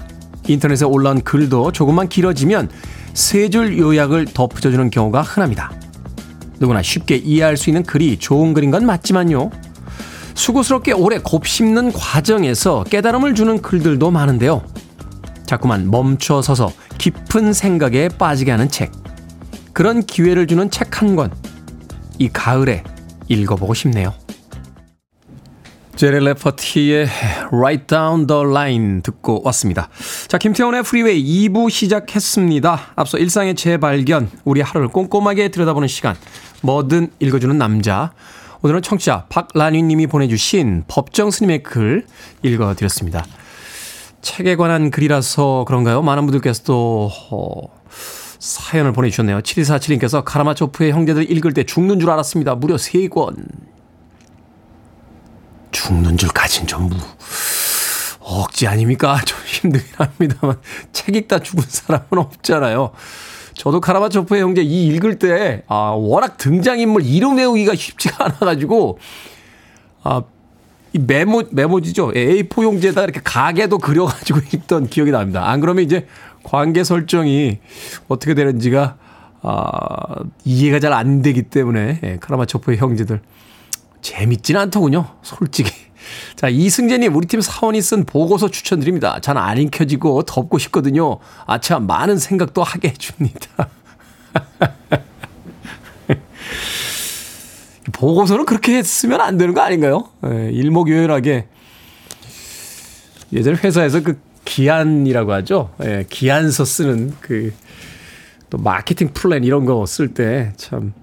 인터넷에 0.47 0.85
올라온 0.85 1.21
글도 1.21 1.71
조금만 1.73 2.07
길어지면 2.09 2.69
세 3.13 3.49
줄 3.49 3.77
요약을 3.77 4.25
덧붙여주는 4.33 4.89
경우가 4.89 5.21
흔합니다. 5.21 5.71
누구나 6.59 6.81
쉽게 6.81 7.17
이해할 7.17 7.57
수 7.57 7.69
있는 7.69 7.83
글이 7.83 8.17
좋은 8.19 8.53
글인 8.53 8.71
건 8.71 8.85
맞지만요. 8.85 9.49
수고스럽게 10.33 10.93
오래 10.93 11.17
곱씹는 11.17 11.91
과정에서 11.91 12.85
깨달음을 12.85 13.35
주는 13.35 13.61
글들도 13.61 14.09
많은데요. 14.09 14.63
자꾸만 15.45 15.91
멈춰 15.91 16.41
서서 16.41 16.71
깊은 16.97 17.51
생각에 17.51 18.07
빠지게 18.07 18.49
하는 18.51 18.69
책. 18.69 18.91
그런 19.73 20.01
기회를 20.03 20.47
주는 20.47 20.71
책 20.71 21.01
한 21.01 21.17
권. 21.17 21.31
이 22.17 22.29
가을에 22.29 22.83
읽어보고 23.27 23.73
싶네요. 23.73 24.13
제리 25.95 26.19
레퍼티의 26.23 27.07
Right 27.51 27.87
Down 27.87 28.25
the 28.25 28.43
Line 28.43 29.01
듣고 29.01 29.41
왔습니다. 29.45 29.89
자, 30.27 30.37
김태훈의 30.37 30.83
프리웨이 30.83 31.49
2부 31.49 31.69
시작했습니다. 31.69 32.93
앞서 32.95 33.17
일상의 33.17 33.55
재발견, 33.55 34.29
우리 34.43 34.61
하루를 34.61 34.87
꼼꼼하게 34.87 35.49
들여다보는 35.49 35.87
시간, 35.87 36.15
뭐든 36.61 37.11
읽어주는 37.19 37.57
남자. 37.57 38.13
오늘은 38.63 38.81
청취자 38.81 39.25
박란희 39.29 39.83
님이 39.83 40.07
보내주신 40.07 40.85
법정 40.87 41.29
스님의 41.29 41.63
글 41.63 42.05
읽어드렸습니다. 42.41 43.25
책에 44.21 44.55
관한 44.55 44.91
글이라서 44.91 45.65
그런가요? 45.67 46.01
많은 46.01 46.25
분들께서도, 46.25 47.11
어, 47.31 47.81
사연을 48.39 48.91
보내주셨네요. 48.91 49.41
7247님께서 49.41 50.23
카라마초프의 50.23 50.91
형제들 50.91 51.31
읽을 51.31 51.53
때 51.53 51.63
죽는 51.63 51.99
줄 51.99 52.09
알았습니다. 52.09 52.55
무려 52.55 52.75
3권. 52.75 53.35
죽는 55.71 56.17
줄까진 56.17 56.67
전부 56.67 56.95
억지 58.19 58.67
아닙니까? 58.67 59.19
좀 59.25 59.37
힘들긴 59.45 59.89
합니다만 59.97 60.57
책 60.93 61.15
읽다 61.15 61.39
죽은 61.39 61.63
사람은 61.67 62.05
없잖아요. 62.11 62.91
저도 63.53 63.81
카라마초프의 63.81 64.41
형제 64.41 64.61
이 64.61 64.87
읽을 64.87 65.19
때, 65.19 65.63
아, 65.67 65.93
워낙 65.95 66.37
등장인물 66.37 67.05
이름 67.05 67.37
외우기가 67.37 67.75
쉽지가 67.75 68.25
않아가지고, 68.25 68.97
아, 70.03 70.23
이 70.93 70.99
메모, 70.99 71.43
메모지죠. 71.51 72.11
A4 72.13 72.63
용지에다 72.63 73.03
이렇게 73.03 73.19
가게도 73.23 73.77
그려가지고 73.77 74.39
읽던 74.53 74.87
기억이 74.87 75.11
납니다. 75.11 75.49
안 75.49 75.59
그러면 75.59 75.83
이제 75.83 76.07
관계 76.43 76.83
설정이 76.83 77.59
어떻게 78.07 78.33
되는지가, 78.33 78.97
아, 79.43 80.15
이해가 80.45 80.79
잘 80.79 80.93
안 80.93 81.21
되기 81.21 81.43
때문에, 81.43 81.99
예, 82.03 82.17
카라마초프의 82.19 82.77
형제들. 82.77 83.21
재밌진 84.01 84.57
않더군요. 84.57 85.07
솔직히. 85.21 85.71
자, 86.35 86.49
이승재님, 86.49 87.15
우리 87.15 87.27
팀 87.27 87.41
사원이 87.41 87.81
쓴 87.81 88.03
보고서 88.05 88.49
추천드립니다. 88.49 89.19
잘안 89.21 89.57
읽혀지고 89.59 90.23
덮고 90.23 90.57
싶거든요. 90.57 91.19
아차, 91.45 91.79
많은 91.79 92.17
생각도 92.17 92.63
하게 92.63 92.89
해줍니다. 92.89 93.69
보고서는 97.93 98.45
그렇게 98.45 98.83
쓰면 98.83 99.21
안 99.21 99.37
되는 99.37 99.53
거 99.53 99.61
아닌가요? 99.61 100.09
예, 100.25 100.49
일목요연하게. 100.51 101.47
예전에 103.33 103.57
회사에서 103.63 104.01
그 104.01 104.19
기한이라고 104.45 105.31
하죠. 105.33 105.73
예, 105.83 106.05
기한서 106.09 106.65
쓰는 106.65 107.15
그, 107.21 107.53
또 108.49 108.57
마케팅 108.57 109.09
플랜 109.13 109.43
이런 109.43 109.65
거 109.65 109.83
쓸 109.85 110.13
때 110.13 110.51
참 110.57 110.93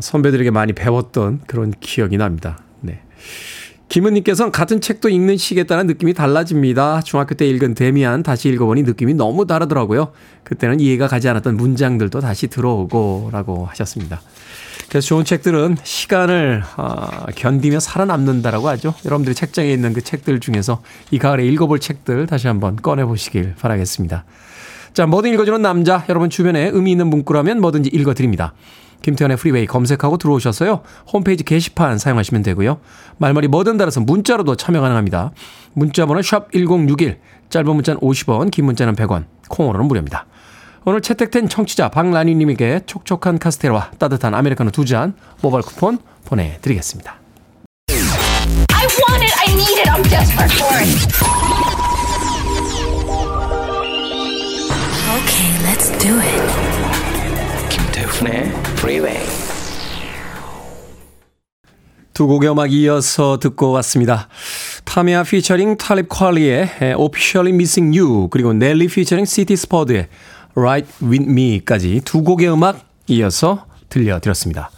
선배들에게 0.00 0.50
많이 0.50 0.72
배웠던 0.72 1.42
그런 1.46 1.72
기억이 1.80 2.16
납니다. 2.16 2.58
네. 2.80 3.00
김은님께서는 3.88 4.50
같은 4.50 4.80
책도 4.80 5.08
읽는 5.08 5.36
시기에 5.36 5.64
따라 5.64 5.82
느낌이 5.82 6.14
달라집니다. 6.14 7.02
중학교 7.02 7.34
때 7.34 7.46
읽은 7.46 7.74
데미안 7.74 8.22
다시 8.22 8.48
읽어보니 8.48 8.82
느낌이 8.82 9.14
너무 9.14 9.46
다르더라고요. 9.46 10.12
그때는 10.42 10.80
이해가 10.80 11.06
가지 11.06 11.28
않았던 11.28 11.56
문장들도 11.56 12.20
다시 12.20 12.48
들어오고 12.48 13.30
라고 13.32 13.66
하셨습니다. 13.66 14.20
그래서 14.88 15.06
좋은 15.06 15.24
책들은 15.24 15.76
시간을 15.82 16.62
어, 16.76 17.26
견디며 17.34 17.80
살아남는다라고 17.80 18.68
하죠. 18.70 18.94
여러분들이 19.04 19.34
책장에 19.34 19.72
있는 19.72 19.92
그 19.92 20.02
책들 20.02 20.40
중에서 20.40 20.82
이 21.10 21.18
가을에 21.18 21.46
읽어볼 21.46 21.78
책들 21.78 22.26
다시 22.26 22.46
한번 22.48 22.76
꺼내보시길 22.76 23.54
바라겠습니다. 23.60 24.24
자, 24.92 25.06
뭐든 25.06 25.32
읽어주는 25.32 25.60
남자. 25.60 26.04
여러분 26.08 26.30
주변에 26.30 26.70
의미 26.72 26.92
있는 26.92 27.08
문구라면 27.08 27.60
뭐든지 27.60 27.90
읽어드립니다. 27.92 28.54
김태훈의 29.04 29.36
프리웨이 29.36 29.66
검색하고 29.66 30.16
들어오셔서요. 30.16 30.80
홈페이지 31.12 31.44
게시판 31.44 31.98
사용하시면 31.98 32.42
되고요. 32.42 32.78
말머리 33.18 33.48
뭐든 33.48 33.76
달아서 33.76 34.00
문자로도 34.00 34.56
참여 34.56 34.80
가능합니다. 34.80 35.32
문자 35.74 36.06
번호 36.06 36.22
샵 36.22 36.50
1061, 36.52 37.18
짧은 37.50 37.66
문자는 37.74 38.00
50원, 38.00 38.50
긴 38.50 38.64
문자는 38.64 38.94
100원, 38.96 39.26
콩으로는 39.50 39.86
무료입니다. 39.86 40.24
오늘 40.86 41.02
채택된 41.02 41.50
청취자 41.50 41.90
박란희님에게 41.90 42.80
촉촉한 42.86 43.38
카스테라와 43.38 43.90
따뜻한 43.98 44.34
아메리카노 44.34 44.70
두 44.70 44.84
잔 44.86 45.14
모바일 45.42 45.62
쿠폰 45.64 45.98
보내드리겠습니다. 46.24 47.16
Okay, 55.14 55.50
let's 55.64 55.90
do 55.98 56.18
it. 56.18 56.63
프리웨이 58.84 59.16
두 62.12 62.26
곡의 62.26 62.50
음악 62.50 62.70
이어서 62.70 63.38
듣고 63.38 63.72
왔습니다. 63.72 64.28
타미아 64.84 65.22
피처링 65.22 65.78
탈립 65.78 66.10
퀄리의 66.10 66.68
Officially 66.98 67.54
Missing 67.54 67.98
You 67.98 68.28
그리고 68.28 68.52
넬리 68.52 68.88
피처링 68.88 69.24
시티 69.24 69.56
스퍼드의 69.56 70.08
Ride 70.54 71.02
Wit 71.02 71.30
Me까지 71.30 72.02
두 72.04 72.22
곡의 72.22 72.52
음악 72.52 72.86
이어서 73.06 73.64
들려드렸습니다. 73.88 74.70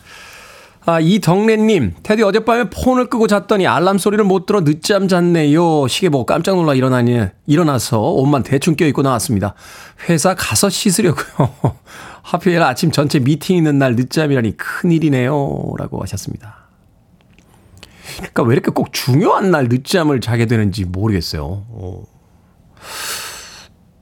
아, 0.88 1.00
이덕래님, 1.00 1.94
테디 2.04 2.22
어젯밤에 2.22 2.70
폰을 2.70 3.06
끄고 3.10 3.26
잤더니 3.26 3.66
알람 3.66 3.98
소리를 3.98 4.24
못 4.24 4.46
들어 4.46 4.62
늦잠 4.62 5.08
잤네요. 5.08 5.88
시계 5.88 6.08
보고 6.10 6.24
깜짝 6.24 6.54
놀라 6.54 6.74
일어나니, 6.74 7.26
일어나서 7.46 8.00
옷만 8.00 8.44
대충 8.44 8.76
껴입고 8.76 9.02
나왔습니다. 9.02 9.54
회사 10.08 10.36
가서 10.36 10.70
씻으려고요. 10.70 11.50
하필 12.22 12.62
아침 12.62 12.92
전체 12.92 13.18
미팅 13.18 13.56
있는 13.56 13.80
날 13.80 13.96
늦잠이라니 13.96 14.56
큰일이네요. 14.56 15.74
라고 15.76 16.00
하셨습니다. 16.02 16.68
그러니까 18.18 18.44
왜 18.44 18.52
이렇게 18.54 18.70
꼭 18.70 18.92
중요한 18.92 19.50
날 19.50 19.66
늦잠을 19.68 20.20
자게 20.20 20.46
되는지 20.46 20.84
모르겠어요. 20.84 21.42
어. 21.68 22.04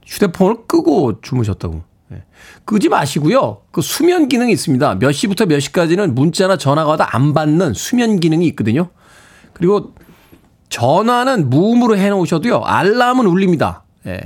휴대폰을 0.05 0.67
끄고 0.67 1.23
주무셨다고. 1.23 1.94
네. 2.09 2.23
끄지 2.65 2.89
마시고요. 2.89 3.63
그 3.71 3.81
수면 3.81 4.29
기능이 4.29 4.53
있습니다. 4.53 4.97
몇 4.97 5.13
시부터 5.13 5.47
몇 5.47 5.61
시까지는 5.61 6.15
문자나 6.15 6.57
전화가 6.57 6.91
와도 6.91 7.05
안 7.05 7.33
받는 7.35 7.75
수면 7.75 8.21
기능이 8.21 8.47
있거든요. 8.49 8.91
그리고 9.53 9.95
전화는 10.69 11.51
무음으로 11.51 11.97
해놓으셔도요. 11.97 12.63
알람은 12.65 13.27
울립니다. 13.27 13.85
예. 14.07 14.21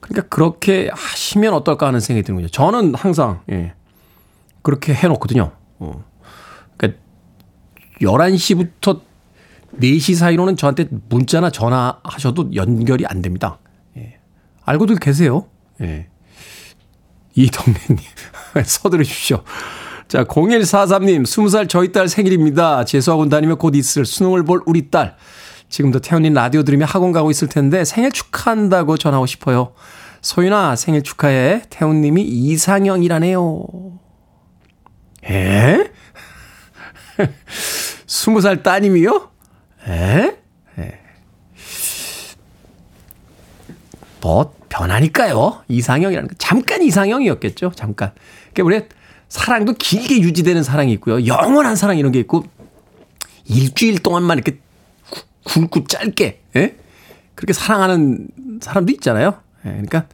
그러니까 0.00 0.28
그렇게 0.28 0.90
하시면 0.92 1.54
어떨까 1.54 1.86
하는 1.86 2.00
생각이 2.00 2.24
드는 2.24 2.42
거죠. 2.42 2.50
저는 2.50 2.94
항상 2.94 3.40
예. 3.50 3.74
그렇게 4.62 4.92
해놓거든요. 4.92 5.52
어. 5.78 6.04
그러니까 6.76 7.00
11시부터 8.00 9.00
4시 9.80 10.16
사이로는 10.16 10.56
저한테 10.56 10.88
문자나 11.08 11.50
전화하셔도 11.50 12.54
연결이 12.54 13.06
안 13.06 13.22
됩니다. 13.22 13.58
알고들 14.64 14.96
계세요. 14.96 15.46
예. 15.80 16.09
이동네님, 17.34 17.98
서두르 18.64 19.04
십시오. 19.04 19.42
자, 20.08 20.24
0143님, 20.24 21.22
20살 21.22 21.68
저희 21.68 21.92
딸 21.92 22.08
생일입니다. 22.08 22.84
재수학원 22.84 23.28
다니며 23.28 23.54
곧 23.54 23.76
있을 23.76 24.04
수능을 24.04 24.44
볼 24.44 24.60
우리 24.66 24.90
딸. 24.90 25.16
지금도 25.68 26.00
태훈님 26.00 26.34
라디오 26.34 26.64
들으며 26.64 26.84
학원 26.84 27.12
가고 27.12 27.30
있을 27.30 27.48
텐데 27.48 27.84
생일 27.84 28.10
축하한다고 28.10 28.96
전하고 28.96 29.26
싶어요. 29.26 29.72
소윤아, 30.20 30.74
생일 30.76 31.02
축하해. 31.02 31.62
태훈님이 31.70 32.22
이상형이라네요. 32.22 33.66
에? 35.30 35.90
20살 38.06 38.62
따님이요? 38.64 39.30
에? 39.88 40.36
에? 40.78 40.98
뭐, 44.20 44.52
변하니까요. 44.70 45.62
이상형이라는 45.68 46.28
거. 46.28 46.34
잠깐 46.38 46.82
이상형이었겠죠. 46.82 47.72
잠깐. 47.76 48.12
그러니까 48.54 48.64
우리 48.64 48.88
사랑도 49.28 49.74
길게 49.74 50.20
유지되는 50.20 50.62
사랑이 50.62 50.92
있고요. 50.94 51.26
영원한 51.26 51.76
사랑 51.76 51.98
이런 51.98 52.10
게 52.10 52.18
있고 52.20 52.44
일주일 53.44 53.98
동안만 53.98 54.38
이렇게 54.38 54.58
굵고 55.44 55.84
짧게 55.86 56.42
예? 56.56 56.76
그렇게 57.34 57.52
사랑하는 57.52 58.28
사람도 58.60 58.92
있잖아요. 58.94 59.40
예, 59.64 59.70
그러니까 59.70 60.06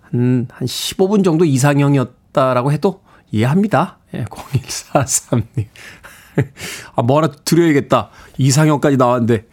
한, 0.00 0.48
한 0.50 0.66
15분 0.66 1.24
정도 1.24 1.44
이상형이었다라고 1.44 2.72
해도 2.72 3.02
이해합니다. 3.30 3.98
예, 4.14 4.24
0143님. 4.24 5.66
아, 6.94 7.02
뭐 7.02 7.18
하나 7.18 7.32
드려야겠다. 7.32 8.10
이상형까지 8.38 8.96
나왔는데 8.96 9.34
예, 9.34 9.46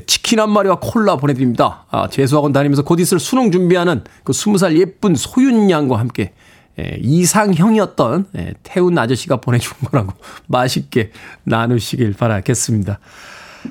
치킨 0.00 0.40
한 0.40 0.50
마리와 0.50 0.78
콜라 0.80 1.16
보내드립니다. 1.16 1.86
아, 1.90 2.08
재수학원 2.08 2.52
다니면서 2.52 2.82
곧 2.82 3.00
있을 3.00 3.18
수능 3.20 3.52
준비하는 3.52 4.02
그 4.24 4.32
20살 4.32 4.76
예쁜 4.78 5.14
소윤 5.14 5.70
양과 5.70 5.98
함께 5.98 6.32
예, 6.78 6.98
이상형이었던 7.00 8.26
예, 8.36 8.54
태훈 8.64 8.98
아저씨가 8.98 9.36
보내준 9.36 9.72
거라고 9.84 10.12
맛있게 10.48 11.12
나누시길 11.44 12.14
바라겠습니다. 12.14 12.98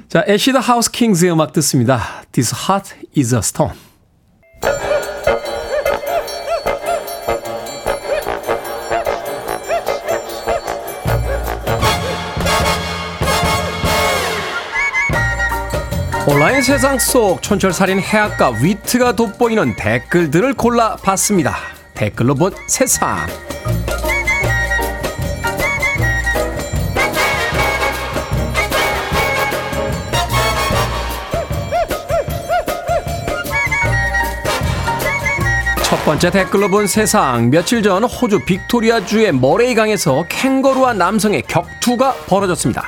자, 0.08 0.24
애시드 0.28 0.58
하우스 0.58 0.90
킹스의 0.90 1.34
음악 1.34 1.54
듣습니다. 1.54 2.02
This 2.32 2.56
heart 2.56 2.96
is 3.18 3.36
a 3.36 3.40
stone. 3.40 3.74
온라인 16.26 16.62
세상 16.62 16.98
속 17.00 17.42
촌철살인 17.42 18.00
해학과 18.00 18.52
위트가 18.62 19.12
돋보이는 19.12 19.76
댓글들을 19.76 20.54
골라봤습니다. 20.54 21.54
댓글로 21.96 22.34
본 22.36 22.54
세상. 22.66 23.28
첫첫 35.76 36.06
번째 36.06 36.32
댓글로 36.32 36.70
본 36.70 36.88
세상. 36.88 37.50
며칠 37.50 37.84
전 37.84 38.06
호주 38.06 38.46
빅토리아주의 38.46 39.34
머레이강에서 39.34 40.26
캥거루와 40.30 40.94
남성의 40.94 41.44
격투가 41.44 42.14
벌어졌습니다. 42.28 42.88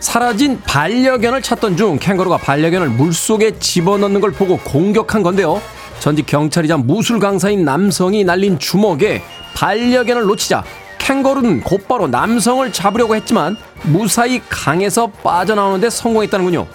사라진 0.00 0.60
반려견을 0.62 1.42
찾던 1.42 1.76
중 1.76 1.98
캥거루가 1.98 2.38
반려견을 2.38 2.88
물속에 2.90 3.58
집어넣는 3.58 4.20
걸 4.20 4.32
보고 4.32 4.58
공격한 4.58 5.22
건데요. 5.22 5.60
전직 6.00 6.26
경찰이자 6.26 6.76
무술 6.76 7.18
강사인 7.18 7.64
남성이 7.64 8.24
날린 8.24 8.58
주먹에 8.58 9.22
반려견을 9.54 10.22
놓치자 10.22 10.62
캥거루는 10.98 11.62
곧바로 11.62 12.06
남성을 12.06 12.70
잡으려고 12.72 13.16
했지만 13.16 13.56
무사히 13.82 14.40
강에서 14.48 15.08
빠져나오는데 15.08 15.90
성공했다는군요. 15.90 16.66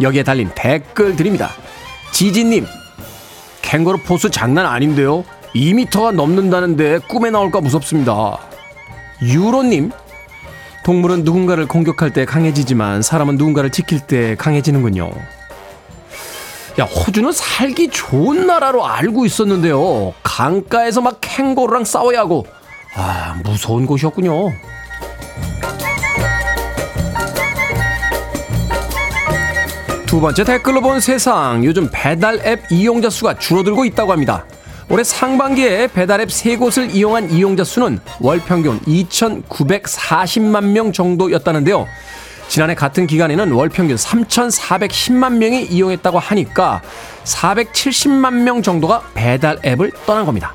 여기에 0.00 0.22
달린 0.22 0.50
댓글들입니다. 0.54 1.50
지지님, 2.12 2.66
캥거루 3.62 3.98
포스 3.98 4.30
장난 4.30 4.66
아닌데요? 4.66 5.24
2미터가 5.54 6.12
넘는다는데 6.12 6.98
꿈에 7.08 7.30
나올까 7.30 7.60
무섭습니다. 7.60 8.38
유로님, 9.22 9.90
동물은 10.84 11.24
누군가를 11.24 11.66
공격할 11.66 12.12
때 12.12 12.26
강해지지만 12.26 13.00
사람은 13.02 13.36
누군가를 13.36 13.70
지킬 13.70 14.00
때 14.00 14.36
강해지는군요. 14.36 15.10
야, 16.78 16.84
호주는 16.84 17.32
살기 17.32 17.88
좋은 17.88 18.46
나라로 18.46 18.86
알고 18.86 19.24
있었는데요. 19.24 20.12
강가에서 20.22 21.00
막 21.00 21.18
캥거루랑 21.22 21.84
싸워야 21.84 22.20
하고, 22.20 22.46
아, 22.96 23.40
무서운 23.42 23.86
곳이었군요. 23.86 24.52
두 30.06 30.20
번째 30.20 30.44
댓글로 30.44 30.80
본 30.82 31.00
세상. 31.00 31.64
요즘 31.64 31.88
배달 31.90 32.40
앱 32.44 32.70
이용자 32.70 33.08
수가 33.08 33.38
줄어들고 33.38 33.84
있다고 33.86 34.12
합니다. 34.12 34.44
올해 34.90 35.02
상반기에 35.02 35.88
배달 35.88 36.20
앱 36.20 36.30
세 36.30 36.56
곳을 36.56 36.90
이용한 36.90 37.30
이용자 37.30 37.64
수는 37.64 37.98
월 38.20 38.38
평균 38.40 38.80
2,940만 38.80 40.64
명 40.72 40.92
정도였다는데요. 40.92 41.86
지난해 42.48 42.74
같은 42.74 43.06
기간에는 43.06 43.52
월 43.52 43.68
평균 43.70 43.96
3,410만 43.96 45.38
명이 45.38 45.64
이용했다고 45.64 46.18
하니까 46.18 46.82
470만 47.24 48.42
명 48.42 48.62
정도가 48.62 49.02
배달 49.14 49.58
앱을 49.64 49.92
떠난 50.06 50.26
겁니다. 50.26 50.54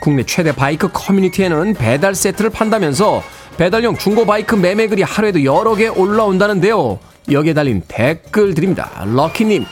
국내 0.00 0.24
최대 0.24 0.52
바이크 0.52 0.88
커뮤니티에는 0.92 1.74
배달 1.74 2.14
세트를 2.14 2.50
판다면서 2.50 3.22
배달용 3.56 3.96
중고 3.96 4.26
바이크 4.26 4.56
매매글이 4.56 5.02
하루에도 5.02 5.44
여러 5.44 5.76
개 5.76 5.86
올라온다는데요. 5.86 6.98
여기에 7.30 7.54
달린 7.54 7.82
댓글 7.86 8.52
드립니다. 8.54 8.90
럭키님, 9.06 9.64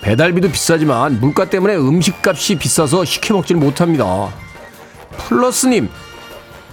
배달비도 0.00 0.50
비싸지만 0.50 1.20
물가 1.20 1.46
때문에 1.46 1.76
음식값이 1.76 2.56
비싸서 2.56 3.04
시켜 3.04 3.34
먹질 3.34 3.56
못합니다. 3.56 4.32
플러스님, 5.18 5.88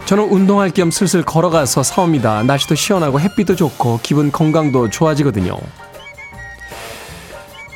저는 0.05 0.25
운동할 0.25 0.69
겸 0.71 0.91
슬슬 0.91 1.23
걸어가서 1.23 1.83
사옵니다. 1.83 2.43
날씨도 2.43 2.75
시원하고 2.75 3.19
햇빛도 3.19 3.55
좋고 3.55 4.01
기분 4.03 4.31
건강도 4.31 4.89
좋아지거든요. 4.89 5.57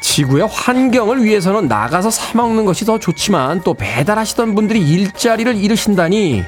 지구의 0.02 0.48
환경을 0.48 1.24
위해서는 1.24 1.68
나가서 1.68 2.10
사먹는 2.10 2.66
것이 2.66 2.86
더 2.86 3.00
좋지만 3.00 3.62
또 3.64 3.74
배달하시던 3.74 4.56
분들이 4.56 4.82
일자리를 4.82 5.56
잃으신다니 5.56 6.44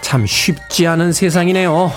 참 0.00 0.26
쉽지 0.26 0.86
않은 0.86 1.12
세상이네요. 1.12 1.92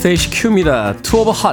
스테이시 0.00 0.30
큐입니다. 0.30 0.96
투 1.02 1.18
오브 1.20 1.30
하 1.30 1.52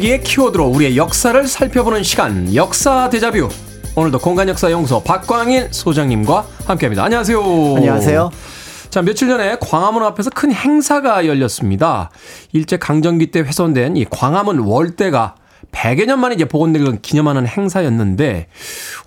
세기의 0.00 0.22
키워드로 0.22 0.66
우리의 0.66 0.96
역사를 0.96 1.46
살펴보는 1.46 2.02
시간 2.02 2.54
역사 2.54 3.10
대자뷰 3.10 3.48
오늘도 3.94 4.18
공간역사연구소 4.18 5.02
박광일 5.02 5.68
소장님과 5.72 6.46
함께합니다. 6.64 7.04
안녕하세요. 7.04 7.38
안녕하세요. 7.76 8.30
자 8.88 9.02
며칠 9.02 9.28
전에 9.28 9.56
광화문 9.60 10.02
앞에서 10.02 10.30
큰 10.30 10.52
행사가 10.52 11.26
열렸습니다. 11.26 12.10
일제 12.52 12.78
강점기 12.78 13.30
때 13.30 13.40
훼손된 13.40 13.98
이 13.98 14.06
광화문 14.08 14.60
월대가 14.60 15.34
100여 15.72 16.06
년 16.06 16.20
만에 16.20 16.34
이제 16.34 16.44
복원되는 16.44 17.00
기념하는 17.00 17.46
행사였는데 17.46 18.48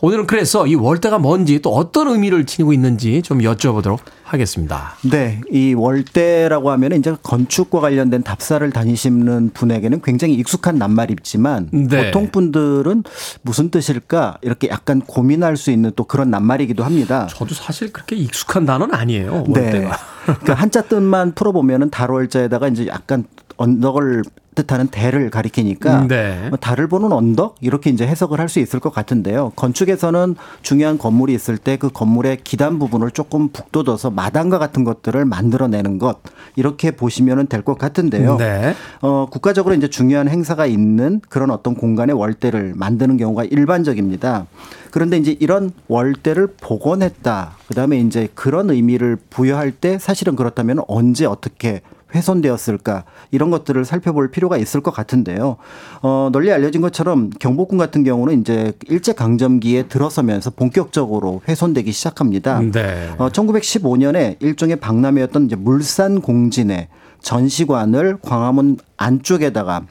오늘은 0.02 0.28
그래서 0.28 0.68
이 0.68 0.76
월대가 0.76 1.20
뭔지 1.20 1.60
또 1.62 1.74
어떤 1.74 2.08
의미를 2.08 2.46
지니고 2.46 2.74
있는지 2.74 3.22
좀 3.22 3.40
여쭤보도록 3.40 4.00
하겠습니다. 4.24 4.96
네, 5.02 5.42
이 5.52 5.74
월대라고 5.74 6.72
하면 6.72 6.94
이제 6.94 7.16
건축과 7.22 7.80
관련된 7.80 8.24
답사를 8.24 8.68
다니시는 8.72 9.52
분에게는 9.54 10.02
굉장히 10.02 10.34
익숙한 10.36 10.78
낱말이지만 10.78 11.70
네. 11.72 12.06
보통 12.06 12.32
분들은 12.32 13.04
무슨 13.44 13.70
뜻일까 13.70 14.38
이렇게 14.42 14.70
약간 14.70 15.02
고민할 15.02 15.58
수 15.58 15.72
있는 15.72 15.92
또 15.96 16.06
그런 16.06 16.32
낱말이기도 16.32 16.84
합니다. 16.84 17.28
저도 17.30 17.54
사실 17.54 17.94
그렇게 17.94 18.16
익숙한 18.16 18.66
단어는 18.66 18.96
아니에요. 18.96 19.46
월대가. 19.48 19.90
네. 19.90 19.90
그러니까 20.24 20.54
한자 20.54 20.82
뜻만 20.82 21.34
풀어보면은 21.36 21.90
달월자에다가 21.90 22.70
이제 22.70 22.88
약간 22.88 23.26
언덕을 23.58 24.24
뜻하는 24.54 24.88
대를 24.88 25.30
가리키니까 25.30 26.02
음, 26.02 26.08
네. 26.08 26.48
뭐 26.50 26.58
달을 26.58 26.88
보는 26.88 27.12
언덕 27.12 27.56
이렇게 27.62 27.90
이제 27.90 28.08
해석을 28.08 28.40
할 28.40 28.48
수 28.54 28.60
있을 28.60 28.80
것 28.80 28.94
같은데요. 28.94 29.52
건축에서는 29.56 30.36
중요한 30.62 30.98
건물이 30.98 31.34
있을 31.34 31.58
때 31.58 31.74
그 31.78 31.90
건물의 31.90 32.38
기단 32.44 32.78
부분을 32.78 33.12
조금 33.12 33.50
북돋워서 33.50 34.12
마당과 34.12 34.60
같은 34.60 34.84
것들을 34.84 35.26
만들어내는 35.26 35.98
것 35.98 36.20
이렇게 36.56 36.92
보시면 36.92 37.48
될것 37.48 37.78
같은데요. 37.80 38.38
네. 38.38 38.76
어, 39.02 39.26
국가적으로 39.30 39.74
이제 39.76 39.90
중요한 39.90 40.30
행사가 40.30 40.66
있는 40.68 41.20
그런 41.30 41.50
어떤 41.52 41.74
공간의 41.76 42.16
월대를 42.16 42.74
만드는 42.76 43.18
경우가 43.18 43.46
일반적입니다. 43.46 44.46
그런데 44.92 45.18
이제 45.18 45.36
이런 45.40 45.72
월대를 45.88 46.54
복원했다. 46.62 47.58
그다음에 47.68 48.00
이제 48.00 48.30
그런 48.36 48.70
의미를 48.70 49.18
부여할 49.30 49.72
때 49.72 49.98
사실은 50.00 50.36
그렇다면 50.36 50.80
언제 50.88 51.26
어떻게 51.26 51.82
훼손되었을까 52.14 53.04
이런 53.32 53.50
것들을 53.52 53.84
살펴볼 53.86 54.32
필요가 54.32 54.58
있을 54.58 54.82
것 54.82 54.92
같은데요. 54.92 55.58
어, 56.02 56.30
널리 56.32 56.52
알려진 56.52 56.82
것처럼 56.82 57.30
경복궁 57.30 57.78
같은 57.78 58.04
경우는 58.04 58.42
이제 58.42 58.74
일제 58.88 59.14
강점기에 59.14 59.84
들어서면서 59.88 60.52
본격적으로 60.52 61.42
훼손되기 61.48 61.92
시작합니다. 61.92 62.60
네. 62.60 63.10
어, 63.18 63.30
1915년에 63.30 64.38
일종의 64.42 64.78
박람회였던 64.78 65.46
이제 65.46 65.56
물산 65.56 66.22
공진의 66.22 66.88
전시관을 67.22 68.18
광화문 68.22 68.78
안쪽에다가 68.98 69.86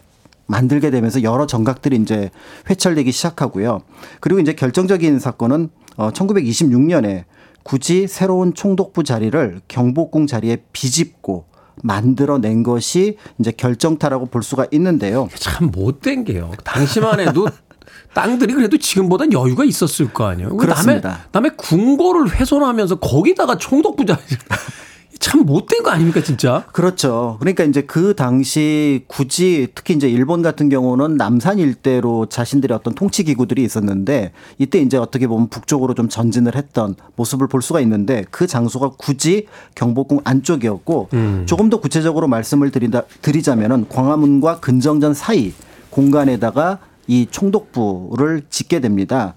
만들게 0.47 0.91
되면서 0.91 1.23
여러 1.23 1.47
정각들이 1.47 1.97
이제 1.97 2.31
회찰되기 2.69 3.11
시작하고요. 3.11 3.81
그리고 4.21 4.41
이제 4.41 4.53
결정적인 4.53 5.19
사건은 5.19 5.71
어 5.97 6.11
1926년에 6.11 7.25
굳이 7.63 8.07
새로운 8.07 8.55
총독부 8.55 9.05
자리를 9.05 9.61
경복궁 9.69 10.27
자리에 10.27 10.59
비집고 10.73 11.47
만들어낸 11.83 12.63
것이 12.63 13.19
이제 13.39 13.53
결정타라고 13.53 14.27
볼 14.27 14.43
수가 14.43 14.67
있는데요. 14.73 15.29
참 15.35 15.71
못된 15.71 16.25
게요. 16.25 16.53
당시만 16.65 17.21
해도 17.21 17.49
땅들이 18.15 18.55
그래도 18.55 18.77
지금보다 18.79 19.25
여유가 19.33 19.65
있었을 19.65 20.13
거 20.13 20.27
아니에요. 20.27 20.57
그렇습니다. 20.57 21.09
남의, 21.09 21.25
남의 21.33 21.57
궁궐을 21.57 22.31
훼손하면서 22.31 22.97
거기다가 22.97 23.57
총독부자 23.59 24.19
참 25.23 25.47
못된 25.47 25.85
거 25.85 25.91
아닙니까, 25.91 26.21
진짜? 26.21 26.65
그렇죠. 26.73 27.37
그러니까 27.39 27.63
이제 27.63 27.83
그 27.83 28.17
당시 28.17 29.05
굳이 29.07 29.69
특히 29.73 29.95
이제 29.95 30.11
일본 30.11 30.43
같은 30.43 30.69
경우는 30.69 31.17
남산 31.17 31.61
일대로 31.61 32.27
자신들의 32.27 32.77
어떤 32.77 32.97
통치 32.97 33.23
기구들이 33.23 33.63
있었는데 33.63 34.33
이때 34.59 34.81
이제 34.81 34.97
어떻게 34.97 35.29
보면 35.29 35.49
북쪽으로 35.49 35.95
좀 35.95 36.09
전진을 36.09 36.57
했던 36.57 36.97
모습을 37.15 37.47
볼 37.47 37.63
수가 37.63 37.81
있는데 37.83 38.25
그 38.33 38.49
장소가 38.49 38.95
굳이 38.99 39.47
경복궁 39.77 40.23
안쪽이었고 40.25 41.09
음. 41.13 41.45
조금 41.47 41.71
더 41.71 41.79
구체적으로 41.79 42.27
말씀을 42.27 42.73
드리다, 42.73 43.03
드리자면은 43.23 43.87
광화문과 43.89 44.59
근정전 44.59 45.15
사이 45.15 45.53
공간에다가 45.91 46.81
이 47.07 47.29
총독부를 47.31 48.43
짓게 48.51 48.81
됩니다. 48.81 49.35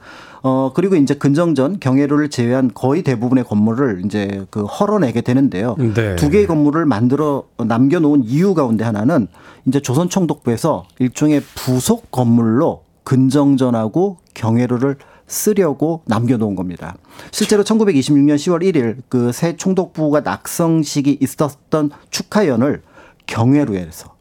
어 0.48 0.72
그리고 0.76 0.96
이제 0.96 1.16
근정전 1.16 1.80
경회로를 1.80 2.30
제외한 2.30 2.70
거의 2.72 3.02
대부분의 3.02 3.46
건물을 3.46 4.04
이제 4.06 4.46
그 4.52 4.64
헐어내게 4.64 5.22
되는데요. 5.22 5.76
네. 5.80 6.16
두 6.18 6.30
개의 6.30 6.46
건물을 6.46 6.86
만들어 6.86 7.46
남겨 7.58 8.00
놓은 8.00 8.24
이유 8.26 8.54
가운데 8.54 8.84
하나는 8.86 9.28
이제 9.66 9.80
조선 9.80 10.08
총독부에서 10.08 10.86
일종의 11.00 11.42
부속 11.56 12.12
건물로 12.12 12.84
근정전하고 13.06 14.18
경회로를 14.36 14.98
쓰려고 15.26 16.04
남겨놓은 16.06 16.56
겁니다. 16.56 16.96
실제로 17.32 17.64
1926년 17.64 18.36
10월 18.36 18.62
1일 18.62 18.98
그 19.10 19.32
새 19.32 19.58
총독부가 19.58 20.20
낙성식이 20.22 21.18
있었던 21.22 21.90
축하연을 22.12 22.84
경회로에서 23.26 24.10
어, 24.10 24.15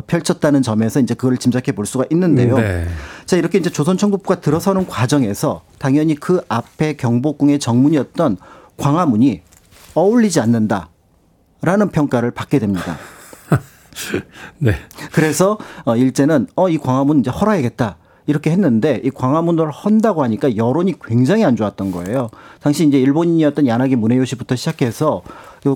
펼쳤다는 0.00 0.62
점에서 0.62 1.00
이제 1.00 1.14
그걸 1.14 1.36
짐작해 1.36 1.72
볼 1.72 1.84
수가 1.86 2.04
있는데요. 2.10 2.56
네. 2.56 2.86
자, 3.26 3.36
이렇게 3.36 3.58
이제 3.58 3.68
조선 3.68 3.98
총독부가 3.98 4.40
들어서는 4.40 4.86
과정에서 4.86 5.62
당연히 5.78 6.14
그 6.14 6.40
앞에 6.48 6.94
경복궁의 6.94 7.58
정문이었던 7.58 8.38
광화문이 8.78 9.42
어울리지 9.94 10.40
않는다라는 10.40 11.90
평가를 11.92 12.30
받게 12.30 12.58
됩니다. 12.58 12.96
네. 14.58 14.74
그래서 15.12 15.58
어 15.84 15.94
일제는 15.96 16.46
어 16.56 16.68
이 16.70 16.78
광화문 16.78 17.20
이제 17.20 17.30
헐어야겠다. 17.30 17.96
이렇게 18.26 18.50
했는데 18.50 19.00
이 19.04 19.10
광화문을 19.10 19.70
헌다고 19.70 20.22
하니까 20.22 20.56
여론이 20.56 20.94
굉장히 21.04 21.44
안 21.44 21.56
좋았던 21.56 21.90
거예요. 21.90 22.28
당시 22.60 22.86
이제 22.86 23.00
일본인이었던 23.00 23.66
야나기 23.66 23.96
문해요시부터 23.96 24.56
시작해서 24.56 25.22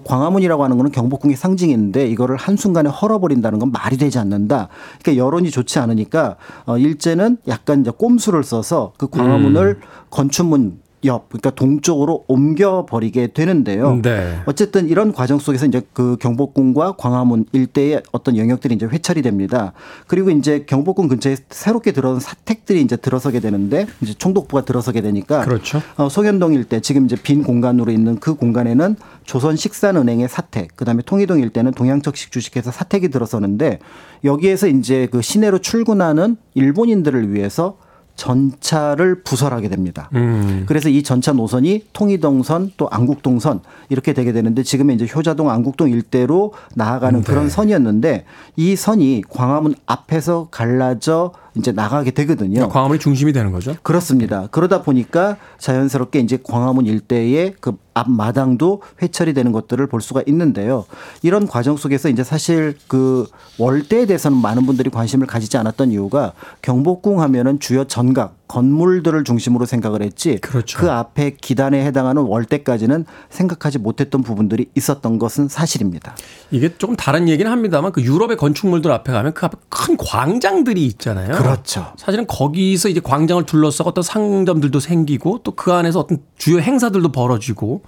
광화문이라고 0.05 0.65
하는 0.65 0.77
거는 0.77 0.93
경복궁의 0.93 1.37
상징인데 1.37 2.07
이거를 2.09 2.37
한순간에 2.37 2.89
헐어버린다는 2.89 3.59
건 3.59 3.73
말이 3.73 3.97
되지 3.97 4.19
않는다. 4.19 4.69
그러니까 5.03 5.25
여론이 5.25 5.51
좋지 5.51 5.79
않으니까 5.79 6.37
어 6.67 6.79
일제는 6.79 7.39
약간 7.49 7.81
이제 7.81 7.91
꼼수를 7.91 8.45
써서 8.45 8.93
그 8.97 9.09
광화문을 9.09 9.79
음. 9.81 9.89
건축문 10.11 10.86
옆 11.07 11.29
그러니까 11.29 11.51
동쪽으로 11.51 12.25
옮겨 12.29 12.87
버리게 12.87 13.29
되는데요. 13.29 14.01
네. 14.03 14.41
어쨌든 14.47 14.89
이런 14.89 15.13
과정 15.13 15.39
속에서 15.39 15.67
이제 15.67 15.83
그 15.93 16.17
경복궁과 16.21 16.97
광화문 16.97 17.47
일대의 17.53 18.03
어떤 18.13 18.37
영역들이 18.37 18.75
이제 18.75 18.87
회찰이 18.87 19.23
됩니다. 19.23 19.73
그리고 20.07 20.31
이제 20.31 20.65
경복궁 20.67 21.09
근처에 21.09 21.37
새롭게 21.51 21.93
들어온 21.93 22.21
사택들이 22.21 22.81
이제 22.81 22.97
들어서게 22.97 23.41
되는데 23.41 23.87
이제 24.01 24.15
총독부가 24.15 24.65
들어서게 24.65 25.01
되니까 25.01 25.45
그렇죠. 25.45 25.81
어, 25.97 26.09
송현동 26.09 26.55
일대 26.55 26.81
지금 26.81 27.05
이제 27.07 27.17
빈 27.17 27.43
공간으로 27.43 27.91
있는 27.91 28.19
그 28.19 28.35
공간에는 28.35 28.97
조선식산은행의 29.25 30.29
사택, 30.29 30.77
그다음에 30.77 31.03
통이동 31.05 31.41
일대는 31.41 31.73
동양척식 31.73 32.31
주식회사 32.31 32.71
사택이 32.71 33.09
들어서는데 33.09 33.81
여기에서 34.25 34.69
이제 34.69 35.09
그 35.11 35.23
시내로 35.23 35.59
출근하는 35.59 36.37
일본인들을 36.55 37.33
위해서 37.33 37.79
전차를 38.17 39.23
부설하게 39.23 39.69
됩니다. 39.69 40.11
음. 40.15 40.65
그래서 40.67 40.89
이 40.89 41.03
전차 41.03 41.33
노선이 41.33 41.85
통이동선 41.93 42.73
또 42.77 42.89
안국동선 42.91 43.61
이렇게 43.89 44.13
되게 44.13 44.33
되는데 44.33 44.63
지금의 44.63 44.97
이제 44.97 45.07
효자동 45.15 45.51
안국동 45.51 45.91
일대로 45.91 46.53
나아가는 46.75 47.21
네. 47.21 47.27
그런 47.27 47.49
선이었는데 47.49 48.25
이 48.57 48.75
선이 48.75 49.23
광화문 49.29 49.75
앞에서 49.87 50.49
갈라져 50.51 51.33
이제 51.57 51.73
나가게 51.73 52.11
되거든요. 52.11 52.55
그러니까 52.55 52.73
광화문이 52.73 53.01
중심이 53.01 53.33
되는 53.33 53.51
거죠? 53.51 53.75
그렇습니다. 53.83 54.49
그러다 54.51 54.83
보니까 54.83 55.37
자연스럽게 55.59 56.21
이제 56.21 56.39
광화문 56.43 56.87
일대의 56.87 57.55
그 57.61 57.77
앞마당도 57.95 58.83
회철이 59.01 59.33
되는 59.33 59.53
것들을 59.53 59.87
볼 59.87 60.03
수가 60.03 60.23
있는데요. 60.27 60.85
이런 61.23 61.47
과정 61.47 61.77
속에서 61.77 62.11
이제 62.11 62.23
사실 62.23 62.77
그 62.89 63.27
월대에 63.59 64.07
대해서는 64.07 64.37
많은 64.37 64.67
분들이 64.67 64.91
관심을 64.91 65.27
가지지 65.27 65.57
않았던 65.57 65.93
이유가 65.93 66.33
경복궁 66.61 67.23
하면은 67.23 67.59
주요 67.59 67.85
전각 67.85 68.46
건물들을 68.49 69.25
중심으로 69.25 69.67
생각을 69.67 70.03
했지 70.03 70.39
그렇죠. 70.39 70.79
그 70.79 70.91
앞에 70.91 71.37
기단에 71.41 71.85
해당하는 71.85 72.23
월대까지는 72.23 73.05
생각하지 73.29 73.79
못했던 73.79 74.23
부분들이 74.23 74.71
있었던 74.75 75.19
것은 75.19 75.49
사실입니다. 75.49 76.15
이게 76.51 76.77
조금 76.79 76.97
다른 76.97 77.29
얘기는 77.29 77.51
합니다만 77.51 77.93
그 77.93 78.03
유럽의 78.03 78.37
건축물들 78.37 78.91
앞에 78.93 79.13
가면 79.13 79.35
그 79.35 79.47
앞에 79.47 79.57
큰 79.69 79.97
광장들이 79.97 80.87
있잖아요. 80.87 81.35
그렇죠. 81.35 81.93
사실은 81.97 82.27
거기서 82.27 82.89
이제 82.89 83.01
광장을 83.01 83.45
둘러싸고 83.45 83.91
어떤 83.91 84.03
상점들도 84.03 84.79
생기고 84.81 85.41
또 85.43 85.57
그 85.57 85.73
안에서 85.73 86.01
어떤 86.01 86.19
주요 86.37 86.61
행사들도 86.61 87.11
벌어지고 87.11 87.83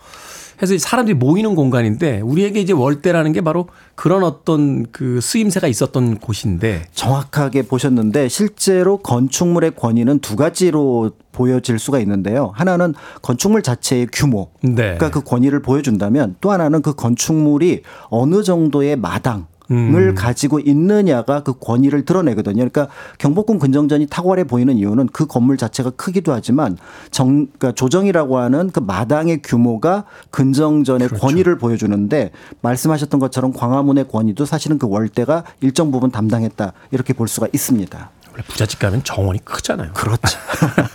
해서 0.61 0.77
사람들이 0.77 1.15
모이는 1.15 1.55
공간인데 1.55 2.21
우리에게 2.21 2.61
이제 2.61 2.73
월대라는 2.73 3.33
게 3.33 3.41
바로 3.41 3.69
그런 3.95 4.25
어떤 4.25 4.87
그 4.91 5.21
쓰임새가 5.21 5.69
있었던 5.69 6.19
곳인데 6.19 6.87
정확하게 6.93 7.63
보셨는데 7.63 8.29
실제로 8.29 8.99
건축물의 8.99 9.73
권위는 9.77 10.19
두 10.21 10.37
가지로 10.37 11.13
보여질 11.33 11.79
수가 11.79 12.01
있는데요. 12.01 12.53
하나는 12.55 12.95
건축물 13.23 13.63
자체의 13.63 14.09
규모, 14.13 14.51
네. 14.61 14.75
그러니까 14.75 15.11
그 15.11 15.23
권위를 15.23 15.63
보여준다면 15.63 16.37
또 16.41 16.51
하나는 16.51 16.83
그 16.83 16.95
건축물이 16.95 17.83
어느 18.11 18.43
정도의 18.43 18.97
마당 18.97 19.41
을 19.41 19.58
음. 19.71 20.15
가지고 20.15 20.61
있느냐가 20.61 21.43
그 21.43 21.53
권위를 21.59 22.05
드러내거든요. 22.05 22.57
그러니까 22.57 22.89
경복궁 23.19 23.59
근정전이 23.59 24.07
탁월해 24.07 24.45
보이는 24.45 24.77
이유는 24.77 25.09
그 25.13 25.27
건물 25.27 25.57
자체가 25.57 25.91
크기도 25.91 26.33
하지만 26.33 26.77
정 27.11 27.47
그러니까 27.59 27.73
조정이라고 27.73 28.39
하는 28.39 28.71
그 28.71 28.81
마당의 28.81 29.43
규모가 29.43 30.05
근정전의 30.31 31.09
그렇죠. 31.09 31.27
권위를 31.27 31.59
보여주는데 31.59 32.31
말씀하셨던 32.63 33.21
것처럼 33.21 33.53
광화문의 33.53 34.09
권위도 34.09 34.45
사실은 34.45 34.79
그 34.79 34.89
월대가 34.89 35.45
일정 35.61 35.91
부분 35.91 36.11
담당했다 36.11 36.73
이렇게 36.91 37.13
볼 37.13 37.29
수가 37.29 37.49
있습니다. 37.53 38.11
원래 38.39 38.45
부잣집 38.47 38.79
가면 38.79 39.03
정원이 39.03 39.45
크잖아요. 39.45 39.93
그렇죠. 39.93 40.39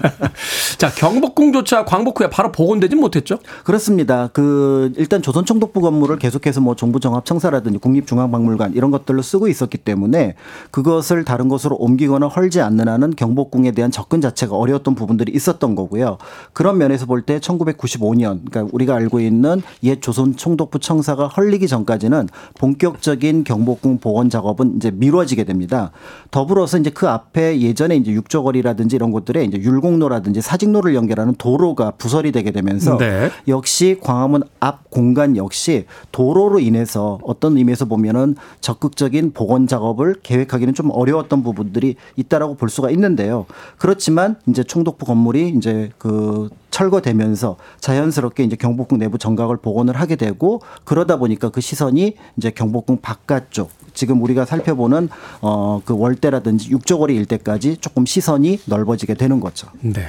자, 0.78 0.90
경복궁조차 0.90 1.84
광복 1.86 2.20
후에 2.22 2.30
바로 2.30 2.52
복원되진 2.52 3.00
못했죠? 3.00 3.40
그렇습니다. 3.66 4.30
그 4.32 4.94
일단 4.96 5.22
조선총독부 5.22 5.82
건물을 5.82 6.18
계속해서 6.20 6.62
뭐 6.62 6.76
정부정합청사라든지 6.76 7.80
국립중앙박물관 7.80 8.74
이런 8.74 8.92
것들로 8.92 9.22
쓰고 9.22 9.48
있었기 9.50 9.80
때문에 9.80 10.36
그것을 10.72 11.26
다른 11.26 11.50
곳으로 11.50 11.76
옮기거나 11.76 12.28
헐지 12.28 12.62
않는 12.62 12.88
한은 12.88 13.16
경복궁에 13.16 13.72
대한 13.72 13.92
접근 13.92 14.22
자체가 14.22 14.56
어려웠던 14.56 14.96
부분들이 14.96 15.34
있었던 15.34 15.76
거고요. 15.76 16.18
그런 16.54 16.78
면에서 16.78 17.06
볼 17.06 17.24
때 17.24 17.40
1995년 17.40 18.42
그러니까 18.52 18.70
우리가 18.74 18.96
알고 18.96 19.22
있는 19.22 19.62
옛 19.84 20.02
조선총독부 20.02 20.80
청사가 20.80 21.28
헐리기 21.28 21.70
전까지는 21.70 22.28
본격적인 22.60 23.46
경복궁 23.46 24.00
복원 24.00 24.30
작업은 24.30 24.76
이제 24.76 24.92
미뤄지게 24.92 25.46
됩니다. 25.46 25.92
더불어서 26.32 26.78
이제 26.78 26.90
그 26.90 27.08
앞. 27.08 27.33
앞에 27.34 27.60
예전에 27.60 27.98
이제 27.98 28.12
육조거리라든지 28.12 28.96
이런 28.96 29.12
곳들에 29.12 29.44
이제 29.44 29.58
율곡로라든지 29.58 30.42
사직로를 30.42 30.96
연결하는 30.96 31.36
도로가 31.36 31.92
부설이 31.92 32.32
되게 32.32 32.52
되면서 32.52 32.98
네. 32.98 33.30
역시 33.48 33.98
광화문 34.02 34.44
앞 34.60 34.90
공간 34.90 35.36
역시 35.36 35.86
도로로 36.12 36.60
인해서 36.60 37.20
어떤 37.24 37.58
의미에서 37.58 37.86
보면은 37.86 38.36
적극적인 38.62 39.34
복원 39.34 39.68
작업을 39.68 40.16
계획하기는 40.24 40.74
좀 40.74 40.92
어려웠던 40.92 41.44
부분들이 41.44 41.96
있다라고 42.16 42.56
볼 42.56 42.70
수가 42.70 42.92
있는데요. 42.92 43.46
그렇지만 43.78 44.38
이제 44.48 44.64
총독부 44.64 45.06
건물이 45.06 45.50
이제 45.50 45.90
그 45.98 46.50
철거되면서 46.70 47.58
자연스럽게 47.80 48.44
이제 48.44 48.56
경복궁 48.56 49.00
내부 49.00 49.18
정각을 49.18 49.58
복원을 49.58 49.96
하게 49.96 50.16
되고 50.16 50.62
그러다 50.86 51.18
보니까 51.18 51.50
그 51.50 51.62
시선이 51.62 52.16
이제 52.38 52.50
경복궁 52.52 53.00
바깥쪽 53.02 53.70
지금 53.94 54.22
우리가 54.22 54.46
살펴보는 54.46 55.10
어 55.42 55.74
그 55.86 55.96
월대라든지 55.98 56.70
육조거리 56.70 57.16
일대까지 57.16 57.78
조금 57.78 58.06
시선이 58.06 58.60
넓어지게 58.66 59.16
되는 59.16 59.40
거죠. 59.40 59.68
네. 59.82 60.02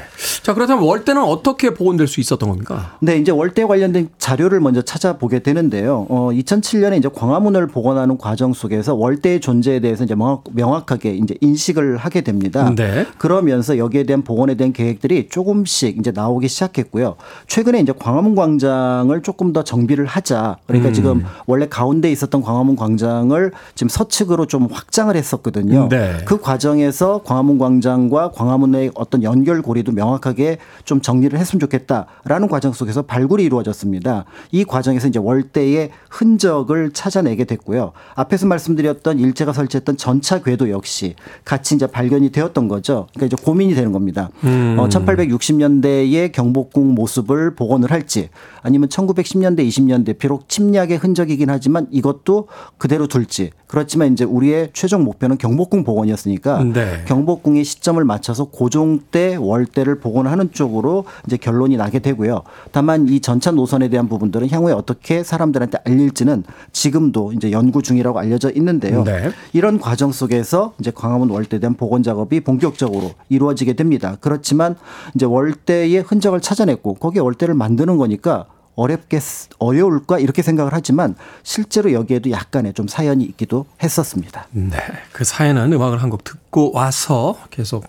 자 0.43 0.55
그렇다면 0.55 0.85
월대는 0.85 1.23
어떻게 1.23 1.75
복원될 1.75 2.07
수 2.07 2.21
있었던 2.21 2.49
겁니까? 2.49 2.97
네, 3.01 3.17
이제 3.17 3.33
월대 3.33 3.65
관련된 3.65 4.11
자료를 4.19 4.61
먼저 4.61 4.83
찾아보게 4.83 5.41
되는데요. 5.41 6.07
어 6.09 6.31
2007년에 6.33 6.99
이제 6.99 7.09
광화문을 7.13 7.69
복원하는 7.69 8.19
과정 8.19 8.53
속에서 8.53 8.95
월대의 8.95 9.41
존재에 9.41 9.81
대해서 9.81 10.05
이제 10.05 10.15
명확, 10.15 10.91
하게 10.91 11.15
이제 11.15 11.35
인식을 11.41 11.97
하게 11.97 12.21
됩니다. 12.21 12.73
네. 12.77 13.07
그러면서 13.19 13.79
여기에 13.79 14.05
대한 14.05 14.23
복원에 14.23 14.55
대한 14.55 14.73
계획들이 14.73 15.29
조금씩 15.29 15.99
이제 15.99 16.11
나오기 16.11 16.49
시작했고요. 16.49 17.17
최근에 17.47 17.81
이제 17.81 17.93
광화문 17.99 18.35
광장을 18.35 19.23
조금 19.23 19.53
더 19.53 19.65
정비를 19.65 20.05
하자. 20.05 20.59
그러니까 20.67 20.91
음. 20.91 20.93
지금 20.93 21.25
원래 21.47 21.67
가운데 21.69 22.13
있었던 22.13 22.43
광화문 22.43 22.77
광장을 22.77 23.51
지금 23.75 23.89
서측으로 23.89 24.47
좀 24.47 24.69
확장을 24.71 25.15
했었거든요. 25.15 25.89
네. 25.89 26.19
그 26.25 26.41
과정에서 26.41 27.23
광화문 27.25 27.59
광장과 27.59 28.33
광화문의 28.33 28.93
어떤 28.95 29.23
연결고리도 29.23 29.93
명확하게 29.93 30.59
좀 30.85 31.01
정리를 31.01 31.39
했으면 31.39 31.61
좋겠다라는 31.61 32.49
과정 32.49 32.73
속에서 32.73 33.03
발굴이 33.03 33.43
이루어졌습니다. 33.45 34.25
이 34.53 34.65
과정에서 34.65 35.09
이제 35.09 35.19
월대의 35.19 35.91
흔적을 36.11 36.93
찾아내게 36.93 37.45
됐고요. 37.45 37.93
앞에서 38.15 38.47
말씀드렸던 38.47 39.19
일제가 39.19 39.53
설치했던 39.53 39.97
전차 39.97 40.43
궤도 40.43 40.71
역시 40.71 41.15
같이 41.45 41.75
이제 41.75 41.87
발견이 41.87 42.31
되었던 42.31 42.69
거죠. 42.69 43.07
그러니까 43.15 43.35
이제 43.35 43.45
고민이 43.45 43.75
되는 43.75 43.93
겁니다. 43.93 44.31
음. 44.45 44.77
어, 44.79 44.89
1860년대의 44.89 46.33
경복궁 46.33 46.95
모습을 46.95 47.55
복원을 47.55 47.91
할지 47.91 48.29
아니면 48.63 48.89
1910년대, 48.89 49.67
20년대 49.67 50.19
비록 50.19 50.49
침략의 50.49 50.99
흔적이긴 50.99 51.51
하지만 51.51 51.87
이것도 51.91 52.49
그대로 52.79 53.07
둘지 53.07 53.51
그렇지만 53.67 54.13
이제 54.13 54.25
우리의 54.25 54.71
최종 54.73 55.05
목표는 55.05 55.39
경복궁 55.39 55.85
복원이었으니까 55.85 56.63
네. 56.65 57.03
경복궁의 57.07 57.65
시점을 57.65 58.03
맞춰서 58.05 58.45
고종 58.45 59.01
때 59.11 59.37
월대를 59.37 60.01
복원하는 60.01 60.53
쪽으로 60.53 61.05
이제 61.27 61.37
결론이 61.37 61.77
나게 61.77 61.99
되고요. 61.99 62.43
다만 62.73 63.09
이 63.09 63.21
전차 63.21 63.51
노선에 63.51 63.89
대한 63.89 64.09
부분들은 64.09 64.51
향후에 64.51 64.73
어떻게 64.73 65.23
사람들한테 65.23 65.79
알릴지는 65.85 66.45
지금도 66.73 67.33
이제 67.33 67.51
연구 67.51 67.83
중이라고 67.83 68.19
알려져 68.19 68.51
있는데요. 68.53 69.05
네. 69.05 69.31
이런 69.53 69.79
과정 69.79 70.13
속에서 70.13 70.75
이제 70.79 70.91
광화문 70.95 71.31
월대에 71.31 71.61
대한 71.61 71.75
복원 71.75 72.03
작업이 72.03 72.41
본격적으로 72.41 73.13
이루어지게 73.29 73.75
됩니다. 73.75 74.17
그렇지만 74.21 74.77
이제 75.15 75.27
월대의 75.27 76.03
흔적을 76.03 76.41
찾아냈고 76.41 76.95
거기에 76.95 77.21
월대를 77.21 77.55
만드는 77.55 77.97
거니까 77.97 78.47
어렵게 78.77 79.21
어려울까 79.59 80.19
이렇게 80.19 80.43
생각을 80.43 80.73
하지만 80.73 81.15
실제로 81.43 81.93
여기에도 81.93 82.31
약간의 82.31 82.75
좀 82.75 82.89
사연이 82.89 83.25
있기도 83.25 83.67
했었습니다. 83.83 84.47
네. 84.53 84.77
그 85.13 85.25
사연은 85.25 85.73
음악을 85.73 86.03
한 86.03 86.11
곡 86.11 86.23
듣고 86.25 86.73
와서 86.73 87.39
계속 87.51 87.85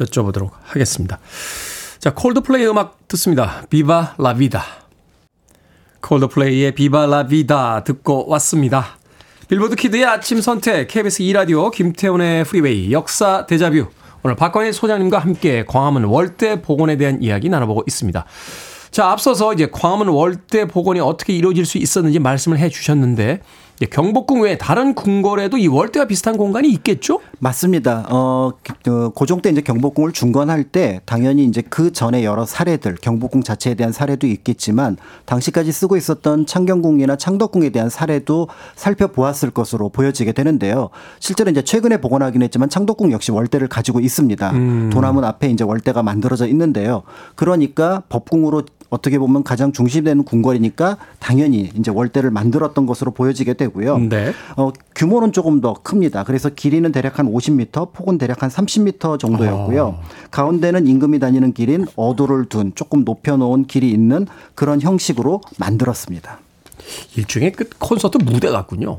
여쭤보도록 0.00 0.50
하겠습니다. 0.62 1.18
자, 1.98 2.14
콜드플레이 2.14 2.66
음악 2.66 3.08
듣습니다. 3.08 3.62
Viva 3.68 4.14
La 4.18 4.31
Vida. 4.31 4.64
콜드플레이의 6.00 6.74
Viva 6.74 7.06
La 7.06 7.32
Vida 7.32 7.84
듣고 7.84 8.28
왔습니다. 8.28 8.96
빌보드 9.48 9.76
kid의 9.76 10.04
아침 10.04 10.40
선택 10.40 10.88
KBS 10.88 11.22
2라디오 11.22 11.70
김태훈의 11.70 12.44
프리웨이 12.44 12.92
역사 12.92 13.46
데자뷰 13.46 13.86
오늘 14.22 14.36
박광일 14.36 14.72
소장님과 14.72 15.18
함께 15.18 15.64
광화문 15.64 16.04
월대 16.04 16.60
복원에 16.62 16.96
대한 16.96 17.22
이야기 17.22 17.48
나눠보고 17.48 17.82
있습니다. 17.86 18.24
자, 18.90 19.10
앞서서 19.10 19.52
이제 19.52 19.68
광화문 19.70 20.08
월대 20.08 20.66
복원이 20.66 21.00
어떻게 21.00 21.32
이루어질 21.34 21.66
수 21.66 21.78
있었는지 21.78 22.18
말씀을 22.18 22.58
해 22.58 22.68
주셨는데 22.68 23.40
경복궁 23.86 24.42
외에 24.42 24.58
다른 24.58 24.94
궁궐에도 24.94 25.56
이 25.56 25.68
월대와 25.68 26.06
비슷한 26.06 26.36
공간이 26.36 26.68
있겠죠? 26.70 27.20
맞습니다. 27.38 28.06
어, 28.10 28.52
그 28.82 29.10
고종 29.10 29.40
때 29.40 29.50
이제 29.50 29.60
경복궁을 29.60 30.12
중건할 30.12 30.64
때 30.64 31.00
당연히 31.04 31.44
이제 31.44 31.62
그 31.62 31.92
전에 31.92 32.24
여러 32.24 32.44
사례들, 32.44 32.96
경복궁 33.00 33.44
자체에 33.44 33.74
대한 33.74 33.92
사례도 33.92 34.26
있겠지만 34.26 34.96
당시까지 35.26 35.70
쓰고 35.70 35.96
있었던 35.96 36.46
창경궁이나 36.46 37.16
창덕궁에 37.16 37.70
대한 37.70 37.88
사례도 37.88 38.48
살펴보았을 38.74 39.50
것으로 39.50 39.90
보여지게 39.90 40.32
되는데요. 40.32 40.90
실제로 41.20 41.50
이제 41.50 41.62
최근에 41.62 42.00
복원하긴 42.00 42.42
했지만 42.42 42.68
창덕궁 42.68 43.12
역시 43.12 43.30
월대를 43.30 43.68
가지고 43.68 44.00
있습니다. 44.00 44.50
음. 44.50 44.90
도남문 44.92 45.22
앞에 45.22 45.50
이제 45.50 45.62
월대가 45.62 46.02
만들어져 46.02 46.48
있는데요. 46.48 47.04
그러니까 47.36 48.02
법궁으로 48.08 48.62
어떻게 48.90 49.18
보면 49.18 49.42
가장 49.42 49.72
중심되는 49.72 50.24
궁궐이니까 50.24 50.96
당연히 51.18 51.70
이제 51.76 51.90
월대를 51.90 52.30
만들었던 52.30 52.86
것으로 52.86 53.10
보여지게 53.10 53.54
되고요. 53.54 53.98
네. 53.98 54.32
어, 54.56 54.72
규모는 54.94 55.32
조금 55.32 55.60
더 55.60 55.74
큽니다. 55.74 56.24
그래서 56.24 56.48
길이는 56.48 56.92
대략 56.92 57.18
한 57.18 57.30
50m, 57.30 57.92
폭은 57.92 58.18
대략 58.18 58.42
한 58.42 58.50
30m 58.50 59.18
정도였고요. 59.18 59.98
아. 60.00 60.28
가운데는 60.30 60.86
임금이 60.86 61.18
다니는 61.18 61.52
길인 61.52 61.86
어도를 61.96 62.46
둔 62.46 62.72
조금 62.74 63.04
높여놓은 63.04 63.66
길이 63.66 63.90
있는 63.90 64.26
그런 64.54 64.80
형식으로 64.80 65.42
만들었습니다. 65.58 66.40
일종의 67.16 67.52
그 67.52 67.68
콘서트 67.78 68.18
무대 68.18 68.48
같군요. 68.50 68.96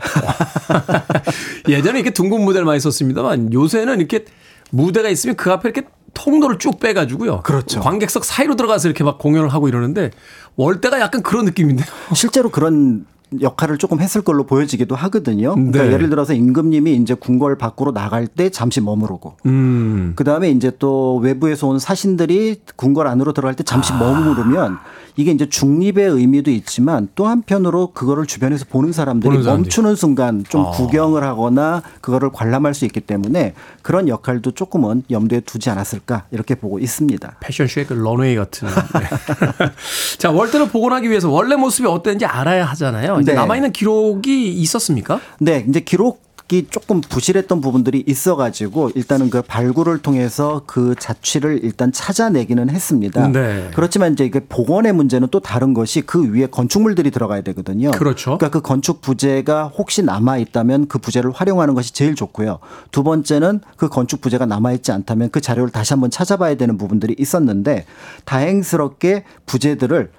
예전에 1.68 2.00
이렇게 2.00 2.12
둥근 2.12 2.42
무대를 2.42 2.66
많이 2.66 2.80
썼습니다만 2.80 3.54
요새는 3.54 3.98
이렇게 3.98 4.26
무대가 4.72 5.10
있으면 5.10 5.36
그 5.36 5.52
앞에 5.52 5.70
이렇게 5.70 5.88
통로를 6.14 6.58
쭉 6.58 6.80
빼가지고요. 6.80 7.42
그렇죠. 7.42 7.80
관객석 7.80 8.26
사이로 8.26 8.56
들어가서 8.56 8.88
이렇게 8.88 9.04
막 9.04 9.18
공연을 9.20 9.50
하고 9.50 9.68
이러는데 9.68 10.12
월대가 10.56 11.00
약간 11.00 11.22
그런 11.24 11.46
느낌인데요. 11.46 11.88
실제로 12.14 12.50
그런 12.50 13.06
역할을 13.42 13.78
조금 13.78 14.00
했을 14.00 14.22
걸로 14.22 14.46
보여지기도 14.46 14.96
하거든요. 14.96 15.54
그러니까 15.54 15.84
네. 15.84 15.92
예를 15.92 16.10
들어서 16.10 16.34
임금님이 16.34 16.96
이제 16.96 17.14
궁궐 17.14 17.58
밖으로 17.58 17.94
나갈 17.94 18.26
때 18.26 18.50
잠시 18.50 18.82
머무르고, 18.82 19.36
음. 19.46 20.14
그 20.16 20.24
다음에 20.24 20.50
이제 20.50 20.72
또 20.80 21.18
외부에서 21.18 21.68
온 21.68 21.78
사신들이 21.78 22.62
궁궐 22.76 23.08
안으로 23.08 23.34
들어갈 23.34 23.56
때 23.56 23.64
잠시 23.64 23.94
아. 23.94 23.98
머무르면 24.00 24.80
이게 25.16 25.32
이제 25.32 25.48
중립의 25.48 26.10
의미도 26.10 26.52
있지만 26.52 27.10
또 27.16 27.28
한편으로 27.28 27.92
그거를 27.94 28.26
주변에서 28.26 28.66
보는 28.70 28.92
사람들이 28.92 29.38
보는 29.38 29.46
멈추는 29.46 29.96
순간 29.96 30.44
좀 30.48 30.66
아. 30.66 30.72
구경을 30.72 31.24
하거나 31.24 31.82
그거를 32.02 32.32
관람할 32.32 32.74
수 32.74 32.86
있기 32.86 33.02
때문에 33.02 33.54
그런 33.82 34.08
역할도 34.08 34.52
조금은 34.52 35.04
염두에 35.10 35.42
두지 35.42 35.70
않았을까 35.70 36.26
이렇게 36.32 36.56
보고 36.56 36.80
있습니다. 36.80 37.38
패션쇼의 37.40 37.88
그 37.88 37.94
런웨이 37.94 38.36
같은. 38.36 38.68
네. 38.68 39.70
자 40.18 40.32
월드를 40.32 40.70
복원하기 40.70 41.10
위해서 41.10 41.30
원래 41.30 41.56
모습이 41.56 41.88
어땠는지 41.88 42.26
알아야 42.26 42.66
하잖아요. 42.66 43.20
네. 43.22 43.34
남아 43.34 43.56
있는 43.56 43.72
기록이 43.72 44.54
있었습니까? 44.54 45.20
네, 45.40 45.66
이제 45.68 45.80
기록 45.80 46.29
이 46.52 46.66
조금 46.68 47.00
부실했던 47.02 47.62
부분들이 47.62 48.04
있어가지고 48.08 48.92
일단은 48.96 49.30
그 49.30 49.44
발굴을 49.44 50.00
통해서 50.00 50.64
그 50.66 50.96
자취를 50.98 51.60
일단 51.64 51.92
찾아내기는 51.92 52.70
했습니다. 52.72 53.28
네. 53.28 53.70
그렇지만 53.76 54.14
이제 54.14 54.26
이게 54.26 54.40
복원의 54.40 54.94
문제는 54.94 55.28
또 55.30 55.40
다른 55.40 55.76
것이 55.76 56.02
그 56.02 56.34
위에 56.34 56.48
건축물들이 56.48 57.12
들어가야 57.12 57.42
되거든요. 57.42 57.92
그렇죠. 57.92 58.38
그러니까 58.38 58.50
그 58.50 58.62
건축 58.62 59.02
부재가 59.02 59.66
혹시 59.68 60.02
남아 60.02 60.38
있다면 60.38 60.88
그 60.88 60.98
부재를 60.98 61.32
활용하는 61.32 61.76
것이 61.76 61.94
제일 61.94 62.16
좋고요. 62.16 62.60
두 62.92 63.04
번째는 63.04 63.62
그 63.78 63.88
건축 63.88 64.22
부재가 64.22 64.48
남아 64.48 64.74
있지 64.74 64.92
않다면 64.92 65.30
그 65.30 65.42
자료를 65.42 65.70
다시 65.70 65.94
한번 65.94 66.10
찾아봐야 66.10 66.56
되는 66.56 66.78
부분들이 66.80 67.16
있었는데 67.20 67.86
다행스럽게 68.26 69.24
부재들을 69.46 70.12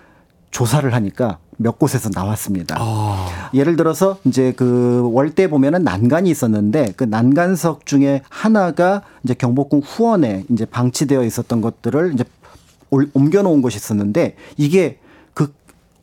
조사를 0.52 0.92
하니까 0.94 1.38
몇 1.62 1.78
곳에서 1.78 2.08
나왔습니다. 2.14 2.76
아. 2.78 3.50
예를 3.52 3.76
들어서 3.76 4.16
이제 4.24 4.52
그 4.56 5.10
월대 5.12 5.50
보면은 5.50 5.84
난간이 5.84 6.30
있었는데 6.30 6.94
그 6.96 7.04
난간석 7.04 7.84
중에 7.84 8.22
하나가 8.30 9.02
이제 9.24 9.34
경복궁 9.34 9.82
후원에 9.84 10.44
이제 10.48 10.64
방치되어 10.64 11.22
있었던 11.22 11.60
것들을 11.60 12.14
이제 12.14 12.24
옮겨 13.12 13.42
놓은 13.42 13.60
것이 13.60 13.76
있었는데 13.76 14.36
이게 14.56 14.98
그 15.34 15.52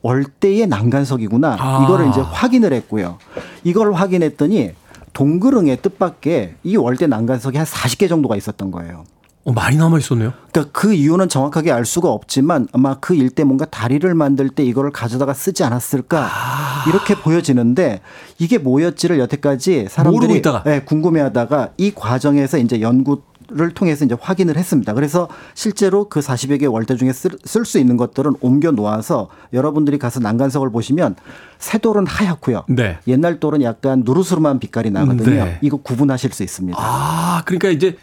월대의 0.04 0.68
난간석이구나. 0.68 1.58
아. 1.60 1.84
이거를 1.84 2.10
이제 2.10 2.22
확인을 2.22 2.72
했고요. 2.74 3.18
이걸 3.64 3.94
확인했더니 3.94 4.74
동그릉의 5.14 5.82
뜻밖의 5.82 6.54
이 6.64 6.78
월대 6.78 7.08
난간석이 7.08 7.58
한 7.58 7.66
40개 7.66 8.08
정도가 8.08 8.36
있었던 8.36 8.70
거예요. 8.70 9.06
어, 9.48 9.54
많이 9.54 9.78
남아 9.78 9.98
있었네요. 10.00 10.34
그러니까 10.52 10.78
그 10.78 10.94
이유는 10.94 11.30
정확하게 11.30 11.72
알 11.72 11.86
수가 11.86 12.10
없지만 12.10 12.68
아마 12.74 12.96
그 13.00 13.16
일대 13.16 13.46
뭔가 13.46 13.64
다리를 13.64 14.14
만들 14.14 14.50
때 14.50 14.62
이거를 14.62 14.92
가져다가 14.92 15.34
쓰지 15.34 15.64
않았을까 15.64 16.28
아. 16.30 16.84
이렇게 16.90 17.16
보여지는데 17.16 18.02
이게 18.40 18.58
뭐였지를 18.58 19.20
여태까지 19.20 19.88
사람들이 19.90 20.42
네, 20.66 20.82
궁금해하다가 20.82 21.70
이 21.78 21.94
과정에서 21.96 22.58
이제 22.58 22.82
연구 22.82 23.22
를 23.50 23.72
통해서 23.72 24.04
이제 24.04 24.14
확인을 24.20 24.58
했습니다. 24.58 24.94
그래서 24.94 25.30
실제로 25.54 26.10
그 26.10 26.20
40여 26.20 26.60
개 26.60 26.66
월대 26.66 26.98
중에 26.98 27.14
쓸 27.14 27.64
수 27.64 27.80
있는 27.80 27.96
것들은 27.96 28.34
옮겨 28.42 28.72
놓아서 28.72 29.30
여러분들이 29.54 29.98
가서 30.00 30.20
난간석을 30.20 30.70
보시면 30.70 31.16
새 31.58 31.78
돌은 31.78 32.08
하얗고요. 32.08 32.66
네. 32.68 32.98
옛날 33.08 33.40
돌은 33.40 33.62
약간 33.62 34.02
누르스름한 34.04 34.60
빛깔이 34.60 34.92
나거든요. 34.92 35.46
네. 35.46 35.60
이거 35.62 35.78
구분하실 35.78 36.34
수 36.34 36.44
있습니다. 36.44 36.78
아, 36.78 37.44
그러니까 37.46 37.70
이제 37.70 37.96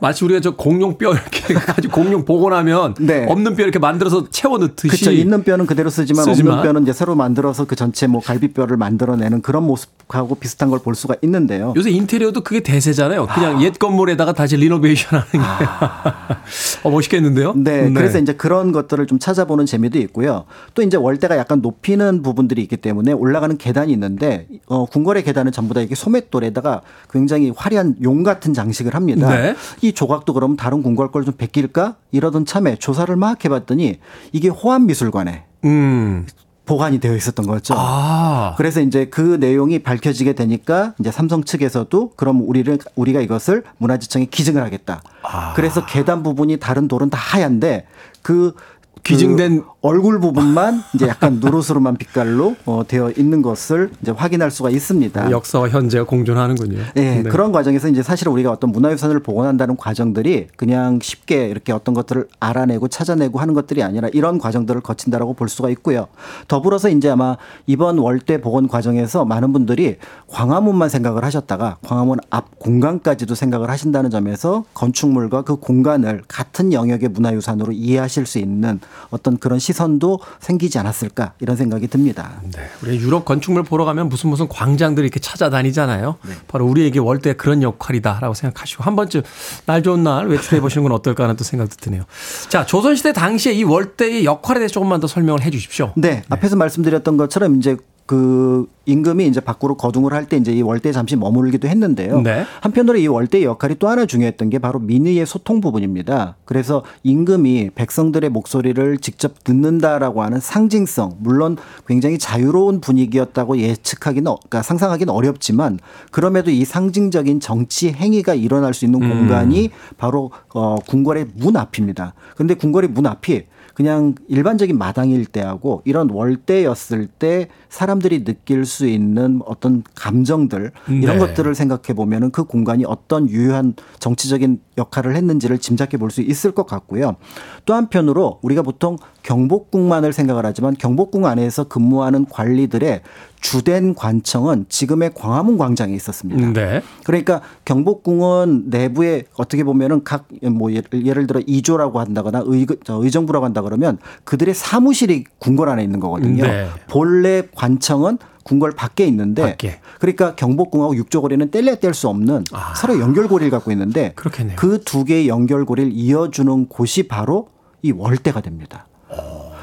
마치 0.00 0.24
우리가 0.24 0.40
저 0.40 0.56
공룡 0.56 0.98
뼈 0.98 1.12
이렇게 1.12 1.54
가지고 1.54 1.94
공룡 1.94 2.24
복원하면 2.24 2.94
네. 2.98 3.24
없는 3.28 3.54
뼈 3.54 3.62
이렇게 3.62 3.78
만들어서 3.78 4.28
채워 4.30 4.58
넣듯이 4.58 4.88
그렇죠. 4.88 5.12
있는 5.12 5.44
뼈는 5.44 5.66
그대로 5.66 5.90
쓰지만, 5.90 6.24
쓰지만, 6.24 6.54
없는 6.54 6.66
뼈는 6.68 6.82
이제 6.82 6.92
새로 6.92 7.14
만들어서 7.14 7.66
그 7.66 7.76
전체 7.76 8.08
뭐 8.08 8.20
갈비뼈를 8.20 8.76
만들어내는 8.76 9.42
그런 9.42 9.64
모습하고 9.64 10.34
비슷한 10.36 10.70
걸 10.70 10.82
볼 10.82 10.96
수가 10.96 11.14
있는데요. 11.22 11.72
요새 11.76 11.90
인테리어도 11.90 12.40
그게 12.40 12.60
대세잖아요. 12.60 13.28
그냥 13.32 13.58
아. 13.58 13.62
옛 13.62 13.78
건물에다가 13.78 14.32
다시 14.32 14.56
리노베이션 14.56 15.20
하는 15.20 15.30
게. 15.30 15.38
아. 15.38 16.42
어, 16.82 16.90
멋있겠는데요? 16.90 17.52
네, 17.54 17.82
네. 17.82 17.92
그래서 17.92 18.18
이제 18.18 18.32
그런 18.34 18.72
것들을 18.72 19.06
좀 19.06 19.20
찾아보는 19.20 19.66
재미도 19.66 19.98
있고요. 20.00 20.44
또 20.74 20.82
이제 20.82 20.96
월대가 20.96 21.36
약간 21.36 21.60
높이는 21.60 22.22
부분들이 22.22 22.62
있기 22.62 22.78
때문에 22.78 23.12
올라가는 23.12 23.56
계단이 23.56 23.92
있는데 23.92 24.48
어, 24.66 24.86
궁궐의 24.86 25.22
계단은 25.22 25.52
전부 25.52 25.74
다 25.74 25.80
이게 25.80 25.94
소맷돌에다가 25.94 26.82
굉장히 27.12 27.52
화려한 27.54 27.96
용 28.02 28.24
같은 28.24 28.52
장식을 28.52 28.94
합니다. 28.96 29.28
네. 29.30 29.54
이 29.82 29.92
조각도 29.92 30.32
그럼 30.32 30.56
다른 30.56 30.82
궁궐 30.82 31.10
걸 31.10 31.22
좀 31.24 31.34
베낄까? 31.36 31.96
이러던 32.10 32.46
참에 32.46 32.76
조사를 32.76 33.14
막 33.16 33.44
해봤더니 33.44 33.98
이게 34.32 34.48
호암미술관에 34.48 35.44
음. 35.64 36.26
보관이 36.64 37.00
되어 37.00 37.16
있었던 37.16 37.46
거죠. 37.46 37.74
아. 37.76 38.54
그래서 38.56 38.80
이제 38.80 39.06
그 39.06 39.36
내용이 39.40 39.80
밝혀지게 39.80 40.34
되니까 40.34 40.94
이제 41.00 41.10
삼성 41.10 41.42
측에서도 41.44 42.12
그럼 42.16 42.48
우리를 42.48 42.78
우리가 42.94 43.20
이것을 43.20 43.64
문화재청에 43.78 44.26
기증을 44.26 44.62
하겠다. 44.62 45.02
아. 45.22 45.52
그래서 45.54 45.84
계단 45.86 46.22
부분이 46.22 46.58
다른 46.58 46.86
돌은 46.88 47.10
다 47.10 47.18
하얀데 47.18 47.86
그 48.22 48.54
기증된 49.02 49.62
그 49.62 49.66
얼굴 49.80 50.20
부분만 50.20 50.80
이제 50.94 51.08
약간 51.08 51.40
노릇스름한 51.40 51.96
빛깔로 51.96 52.54
어, 52.66 52.82
되어 52.86 53.10
있는 53.10 53.42
것을 53.42 53.90
이제 54.00 54.12
확인할 54.12 54.52
수가 54.52 54.70
있습니다. 54.70 55.30
역사와 55.30 55.70
현재가 55.70 56.04
공존하는군요. 56.04 56.78
네, 56.94 57.22
네. 57.22 57.28
그런 57.28 57.50
과정에서 57.50 57.88
이제 57.88 58.00
사실 58.02 58.28
우리가 58.28 58.52
어떤 58.52 58.70
문화유산을 58.70 59.20
복원한다는 59.20 59.76
과정들이 59.76 60.46
그냥 60.56 61.00
쉽게 61.02 61.48
이렇게 61.48 61.72
어떤 61.72 61.94
것들을 61.94 62.28
알아내고 62.38 62.88
찾아내고 62.88 63.40
하는 63.40 63.54
것들이 63.54 63.82
아니라 63.82 64.08
이런 64.12 64.38
과정들을 64.38 64.80
거친다라고 64.82 65.34
볼 65.34 65.48
수가 65.48 65.68
있고요. 65.70 66.06
더불어서 66.46 66.88
이제 66.88 67.10
아마 67.10 67.36
이번 67.66 67.98
월대 67.98 68.40
복원 68.40 68.68
과정에서 68.68 69.24
많은 69.24 69.52
분들이 69.52 69.96
광화문만 70.28 70.88
생각을 70.88 71.24
하셨다가 71.24 71.78
광화문 71.82 72.18
앞 72.30 72.56
공간까지도 72.60 73.34
생각을 73.34 73.68
하신다는 73.68 74.10
점에서 74.10 74.64
건축물과 74.74 75.42
그 75.42 75.56
공간을 75.56 76.22
같은 76.28 76.72
영역의 76.72 77.08
문화유산으로 77.08 77.72
이해하실 77.72 78.26
수 78.26 78.38
있는 78.38 78.78
어떤 79.10 79.36
그런 79.38 79.58
시선도 79.58 80.20
생기지 80.40 80.78
않았을까 80.78 81.34
이런 81.40 81.56
생각이 81.56 81.88
듭니다. 81.88 82.40
네. 82.54 82.68
우리 82.82 82.98
유럽 82.98 83.24
건축물 83.24 83.64
보러 83.64 83.84
가면 83.84 84.08
무슨 84.08 84.30
무슨 84.30 84.48
광장들 84.48 85.02
이렇게 85.02 85.18
찾아다니잖아요. 85.18 86.16
네. 86.24 86.34
바로 86.46 86.66
우리에게 86.66 86.98
월대 86.98 87.34
그런 87.34 87.62
역할이다라고 87.62 88.34
생각하시고 88.34 88.84
한 88.84 88.96
번쯤 88.96 89.22
날 89.66 89.82
좋은 89.82 90.04
날 90.04 90.28
외출해 90.28 90.60
보시는 90.60 90.84
건 90.84 90.92
어떨까 90.92 91.24
하는 91.24 91.36
또 91.36 91.44
생각도 91.44 91.76
드네요. 91.76 92.04
자, 92.48 92.64
조선시대 92.64 93.12
당시에 93.12 93.52
이 93.52 93.64
월대의 93.64 94.24
역할에 94.24 94.60
대해서 94.60 94.74
조금만 94.74 95.00
더 95.00 95.06
설명을 95.06 95.42
해 95.42 95.50
주십시오. 95.50 95.92
네. 95.96 96.12
네. 96.12 96.22
앞에서 96.28 96.56
말씀드렸던 96.56 97.16
것처럼 97.16 97.56
이제 97.56 97.76
그 98.12 98.66
임금이 98.84 99.26
이제 99.26 99.40
밖으로 99.40 99.74
거둥을 99.76 100.12
할 100.12 100.26
때 100.26 100.36
이제 100.36 100.52
이 100.52 100.60
월대에 100.60 100.92
잠시 100.92 101.16
머물기도 101.16 101.66
했는데요. 101.66 102.20
네. 102.20 102.44
한편으로 102.60 102.98
이 102.98 103.06
월대의 103.06 103.44
역할이 103.44 103.76
또 103.78 103.88
하나 103.88 104.04
중요했던 104.04 104.50
게 104.50 104.58
바로 104.58 104.78
민의의 104.80 105.24
소통 105.24 105.62
부분입니다. 105.62 106.36
그래서 106.44 106.84
임금이 107.02 107.70
백성들의 107.74 108.28
목소리를 108.28 108.98
직접 108.98 109.42
듣는다라고 109.44 110.22
하는 110.22 110.40
상징성, 110.40 111.16
물론 111.20 111.56
굉장히 111.86 112.18
자유로운 112.18 112.82
분위기였다고 112.82 113.56
예측하기는 113.58 114.24
그러니까 114.24 114.62
상상하기는 114.62 115.10
어렵지만 115.12 115.78
그럼에도 116.10 116.50
이 116.50 116.66
상징적인 116.66 117.40
정치 117.40 117.92
행위가 117.92 118.34
일어날 118.34 118.74
수 118.74 118.84
있는 118.84 119.02
음. 119.02 119.08
공간이 119.08 119.70
바로 119.96 120.30
어 120.52 120.76
궁궐의 120.86 121.28
문 121.34 121.56
앞입니다. 121.56 122.12
근데 122.36 122.52
궁궐의 122.54 122.88
문 122.90 123.06
앞이 123.06 123.44
그냥 123.74 124.14
일반적인 124.28 124.78
마당일 124.78 125.26
때하고 125.26 125.82
이런 125.84 126.08
월대였을 126.08 127.06
때 127.06 127.48
사람들이 127.68 128.24
느낄 128.24 128.64
수 128.64 128.86
있는 128.86 129.40
어떤 129.44 129.82
감정들 129.94 130.70
이런 130.88 131.18
네. 131.18 131.26
것들을 131.26 131.54
생각해 131.54 131.94
보면은 131.94 132.30
그 132.30 132.44
공간이 132.44 132.84
어떤 132.86 133.28
유효한 133.28 133.74
정치적인 133.98 134.60
역할을 134.78 135.16
했는지를 135.16 135.58
짐작해 135.58 135.96
볼 135.96 136.12
수 136.12 136.20
있을 136.20 136.52
것 136.52 136.66
같고요. 136.66 137.16
또 137.64 137.74
한편으로 137.74 138.38
우리가 138.42 138.62
보통 138.62 138.98
경복궁만을 139.22 140.12
생각을 140.12 140.46
하지만 140.46 140.74
경복궁 140.74 141.26
안에서 141.26 141.64
근무하는 141.64 142.26
관리들의 142.26 143.00
주된 143.42 143.94
관청은 143.94 144.66
지금의 144.70 145.10
광화문 145.14 145.58
광장에 145.58 145.92
있었습니다. 145.94 146.52
네. 146.52 146.80
그러니까 147.04 147.42
경복궁은 147.66 148.64
내부에 148.68 149.24
어떻게 149.36 149.62
보면은 149.64 150.02
각 150.04 150.22
뭐 150.50 150.70
예를 150.72 151.26
들어 151.26 151.40
이조라고 151.46 152.00
한다거나 152.00 152.42
의, 152.46 152.66
의정부라고 152.88 153.44
한다 153.44 153.60
그러면 153.62 153.98
그들의 154.24 154.54
사무실이 154.54 155.24
궁궐 155.38 155.68
안에 155.68 155.82
있는 155.82 156.00
거거든요. 156.00 156.44
네. 156.44 156.68
본래 156.88 157.42
관청은 157.54 158.18
궁궐 158.44 158.72
밖에 158.72 159.04
있는데 159.06 159.42
밖에. 159.42 159.80
그러니까 160.00 160.34
경복궁하고 160.34 160.96
육조거리는 160.96 161.50
뗄래야 161.50 161.76
뗄 161.76 161.94
수 161.94 162.08
없는 162.08 162.44
아. 162.52 162.74
서로 162.74 162.98
연결고리를 162.98 163.50
갖고 163.50 163.70
있는데 163.72 164.12
그 164.56 164.78
두 164.84 165.04
개의 165.04 165.28
연결고리를 165.28 165.92
이어주는 165.92 166.66
곳이 166.68 167.08
바로 167.08 167.48
이 167.82 167.92
월대가 167.92 168.40
됩니다. 168.40 168.86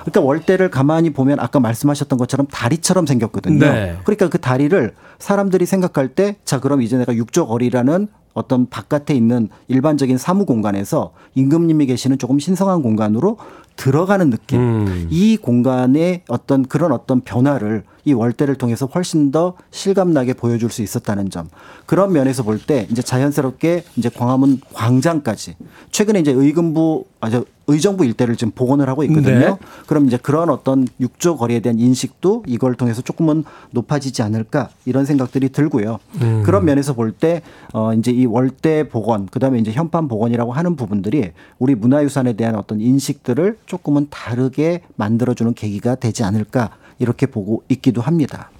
그러니까 0.01 0.21
월대를 0.21 0.69
가만히 0.69 1.11
보면 1.11 1.39
아까 1.39 1.59
말씀하셨던 1.59 2.17
것처럼 2.19 2.47
다리처럼 2.47 3.05
생겼거든요. 3.05 3.59
네. 3.59 3.97
그러니까 4.03 4.29
그 4.29 4.37
다리를 4.39 4.93
사람들이 5.19 5.65
생각할 5.65 6.09
때 6.09 6.37
자 6.45 6.59
그럼 6.59 6.81
이제 6.81 6.97
내가 6.97 7.15
육조거리라는 7.15 8.07
어떤 8.33 8.69
바깥에 8.69 9.13
있는 9.13 9.49
일반적인 9.67 10.17
사무 10.17 10.45
공간에서 10.45 11.11
임금님이 11.35 11.87
계시는 11.87 12.17
조금 12.17 12.39
신성한 12.39 12.81
공간으로 12.81 13.37
들어가는 13.75 14.29
느낌. 14.29 14.59
음. 14.59 15.07
이 15.09 15.37
공간의 15.37 16.23
어떤 16.27 16.65
그런 16.65 16.91
어떤 16.91 17.21
변화를 17.21 17.83
이 18.09 18.13
월대를 18.13 18.55
통해서 18.55 18.85
훨씬 18.87 19.31
더 19.31 19.53
실감나게 19.71 20.33
보여줄 20.33 20.69
수 20.71 20.81
있었다는 20.81 21.29
점. 21.29 21.49
그런 21.85 22.11
면에서 22.11 22.43
볼 22.43 22.59
때 22.59 22.87
이제 22.91 23.01
자연스럽게 23.01 23.83
이제 23.95 24.09
광화문 24.09 24.59
광장까지 24.73 25.55
최근에 25.91 26.19
이제 26.19 26.31
의금부 26.31 27.05
아저 27.21 27.45
의정부 27.67 28.03
일대를 28.03 28.35
지금 28.35 28.51
복원을 28.55 28.89
하고 28.89 29.03
있거든요. 29.03 29.39
네. 29.39 29.55
그럼 29.85 30.07
이제 30.07 30.17
그런 30.17 30.49
어떤 30.49 30.87
육조 30.99 31.37
거리에 31.37 31.59
대한 31.59 31.77
인식도 31.77 32.43
이걸 32.47 32.73
통해서 32.73 33.01
조금은 33.03 33.43
높아지지 33.71 34.23
않을까 34.23 34.69
이런 34.85 35.05
생각들이 35.05 35.49
들고요. 35.49 35.99
음. 36.21 36.41
그런 36.43 36.65
면에서 36.65 36.93
볼 36.95 37.11
때 37.11 37.41
어 37.73 37.93
이제 37.93 38.11
이 38.11 38.25
월대 38.25 38.89
복원 38.89 39.27
그다음에 39.27 39.59
이제 39.59 39.71
현판 39.71 40.07
복원이라고 40.07 40.51
하는 40.51 40.75
부분들이 40.75 41.31
우리 41.59 41.75
문화유산에 41.75 42.33
대한 42.33 42.55
어떤 42.55 42.81
인식들을 42.81 43.57
조금은 43.67 44.07
다르게 44.09 44.81
만들어주는 44.95 45.53
계기가 45.53 45.95
되지 45.95 46.23
않을까 46.23 46.71
이렇게 46.99 47.25
보고 47.25 47.63
있기도 47.69 48.01
합니다. 48.01 48.51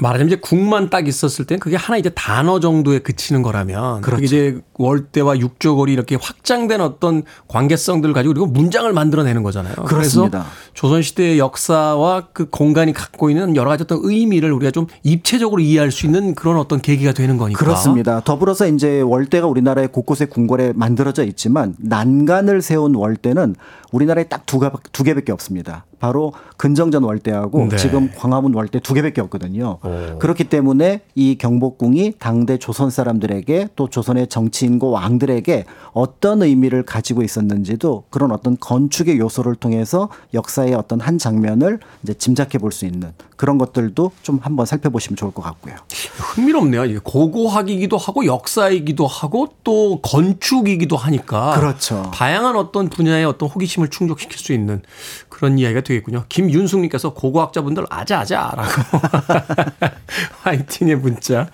말하자면 0.00 0.28
이제 0.28 0.40
국만 0.40 0.88
딱 0.88 1.06
있었을 1.06 1.44
땐 1.44 1.58
그게 1.58 1.76
하나 1.76 1.98
이제 1.98 2.08
단어 2.10 2.58
정도에 2.58 3.00
그치는 3.00 3.42
거라면 3.42 4.00
그렇죠. 4.00 4.24
이제 4.24 4.58
월대와 4.74 5.38
육조거리 5.38 5.92
이렇게 5.92 6.16
확장된 6.18 6.80
어떤 6.80 7.22
관계성들을 7.48 8.14
가지고 8.14 8.32
그리고 8.32 8.46
문장을 8.46 8.90
만들어내는 8.90 9.42
거잖아요. 9.42 9.74
그렇습니다. 9.74 10.38
그래서 10.38 10.50
조선 10.72 11.02
시대의 11.02 11.38
역사와 11.38 12.28
그 12.32 12.48
공간이 12.48 12.94
갖고 12.94 13.28
있는 13.28 13.56
여러 13.56 13.68
가지 13.68 13.82
어떤 13.82 13.98
의미를 14.02 14.52
우리가 14.52 14.70
좀 14.70 14.86
입체적으로 15.02 15.60
이해할 15.60 15.90
수 15.90 16.06
있는 16.06 16.34
그런 16.34 16.56
어떤 16.56 16.80
계기가 16.80 17.12
되는 17.12 17.36
거니까. 17.36 17.58
그렇습니다. 17.58 18.20
더불어서 18.20 18.68
이제 18.68 19.02
월대가 19.02 19.48
우리나라의 19.48 19.88
곳곳에 19.88 20.24
궁궐에 20.24 20.72
만들어져 20.74 21.24
있지만 21.24 21.74
난간을 21.78 22.62
세운 22.62 22.94
월대는 22.94 23.54
우리나라에 23.92 24.24
딱두두 24.24 25.04
개밖에 25.04 25.32
없습니다. 25.32 25.84
바로 26.00 26.32
근정전 26.56 27.04
월대하고 27.04 27.68
네. 27.68 27.76
지금 27.76 28.10
광화문 28.16 28.54
월대 28.54 28.80
두 28.80 28.94
개밖에 28.94 29.20
없거든요. 29.20 29.78
오. 29.84 30.18
그렇기 30.18 30.44
때문에 30.44 31.02
이 31.14 31.36
경복궁이 31.38 32.14
당대 32.18 32.58
조선 32.58 32.90
사람들에게 32.90 33.68
또 33.76 33.88
조선의 33.88 34.26
정치인과 34.28 34.88
왕들에게 34.88 35.66
어떤 35.92 36.42
의미를 36.42 36.82
가지고 36.82 37.22
있었는지도 37.22 38.04
그런 38.10 38.32
어떤 38.32 38.56
건축의 38.58 39.18
요소를 39.18 39.54
통해서 39.56 40.08
역사의 40.34 40.74
어떤 40.74 41.00
한 41.00 41.18
장면을 41.18 41.78
이제 42.02 42.14
짐작해 42.14 42.58
볼 42.58 42.70
수 42.70 42.86
있는 42.86 43.12
그런 43.36 43.58
것들도 43.58 44.12
좀 44.22 44.38
한번 44.42 44.64
살펴보시면 44.64 45.16
좋을 45.16 45.32
것 45.32 45.42
같고요. 45.42 45.74
흥미롭네요. 46.18 46.84
이게 46.84 47.00
고고학이기도 47.02 47.96
하고 47.98 48.24
역사이기도 48.24 49.06
하고 49.06 49.48
또 49.64 50.00
건축이기도 50.02 50.96
하니까 50.96 51.58
그렇죠. 51.58 52.10
다양한 52.14 52.56
어떤 52.56 52.88
분야의 52.88 53.24
어떤 53.24 53.48
호기심을 53.48 53.88
충족시킬 53.88 54.38
수 54.38 54.52
있는 54.52 54.82
그런 55.28 55.58
이야기가 55.58 55.80
되겠군요. 55.90 56.24
김윤숙님께서 56.28 57.14
고고학자분들 57.14 57.86
아자아자라고 57.88 58.68
화이팅의 60.42 60.96
문자 60.96 61.48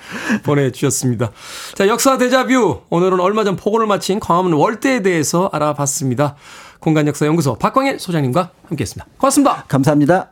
보내주셨습니다. 0.45 1.31
자 1.75 1.89
역사 1.89 2.19
대자뷰 2.19 2.83
오늘은 2.91 3.21
얼마 3.21 3.45
전 3.45 3.57
포고를 3.57 3.87
마친 3.87 4.21
광화문 4.21 4.53
월대에 4.53 5.03
대해서 5.03 5.51
알아봤습니다. 5.53 6.37
공간역사연구소 6.81 7.57
박광일 7.57 7.99
소장님과 7.99 8.51
함께했습니다. 8.69 9.07
고맙습니다. 9.19 9.65
감사합니다. 9.69 10.31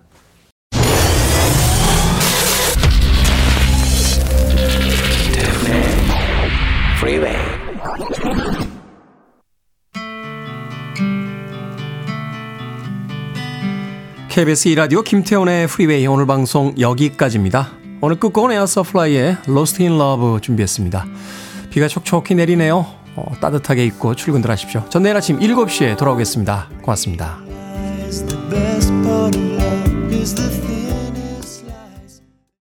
KBS 14.34 14.70
2라디오 14.70 15.04
김태훈의 15.04 15.68
프리웨이 15.68 16.08
오늘 16.08 16.26
방송 16.26 16.74
여기까지입니다. 16.76 17.70
오늘 18.00 18.18
끝곡은 18.18 18.50
에어서플라이의 18.50 19.36
Lost 19.48 19.80
in 19.80 19.94
Love 19.94 20.40
준비했습니다. 20.40 21.06
비가 21.70 21.86
촉촉히 21.86 22.34
내리네요. 22.34 22.84
어, 23.14 23.32
따뜻하게 23.40 23.84
입고 23.84 24.16
출근들 24.16 24.50
하십시오. 24.50 24.84
전 24.88 25.04
내일 25.04 25.16
아침 25.16 25.38
7시에 25.38 25.96
돌아오겠습니다. 25.96 26.68
고맙습니다. 26.82 27.38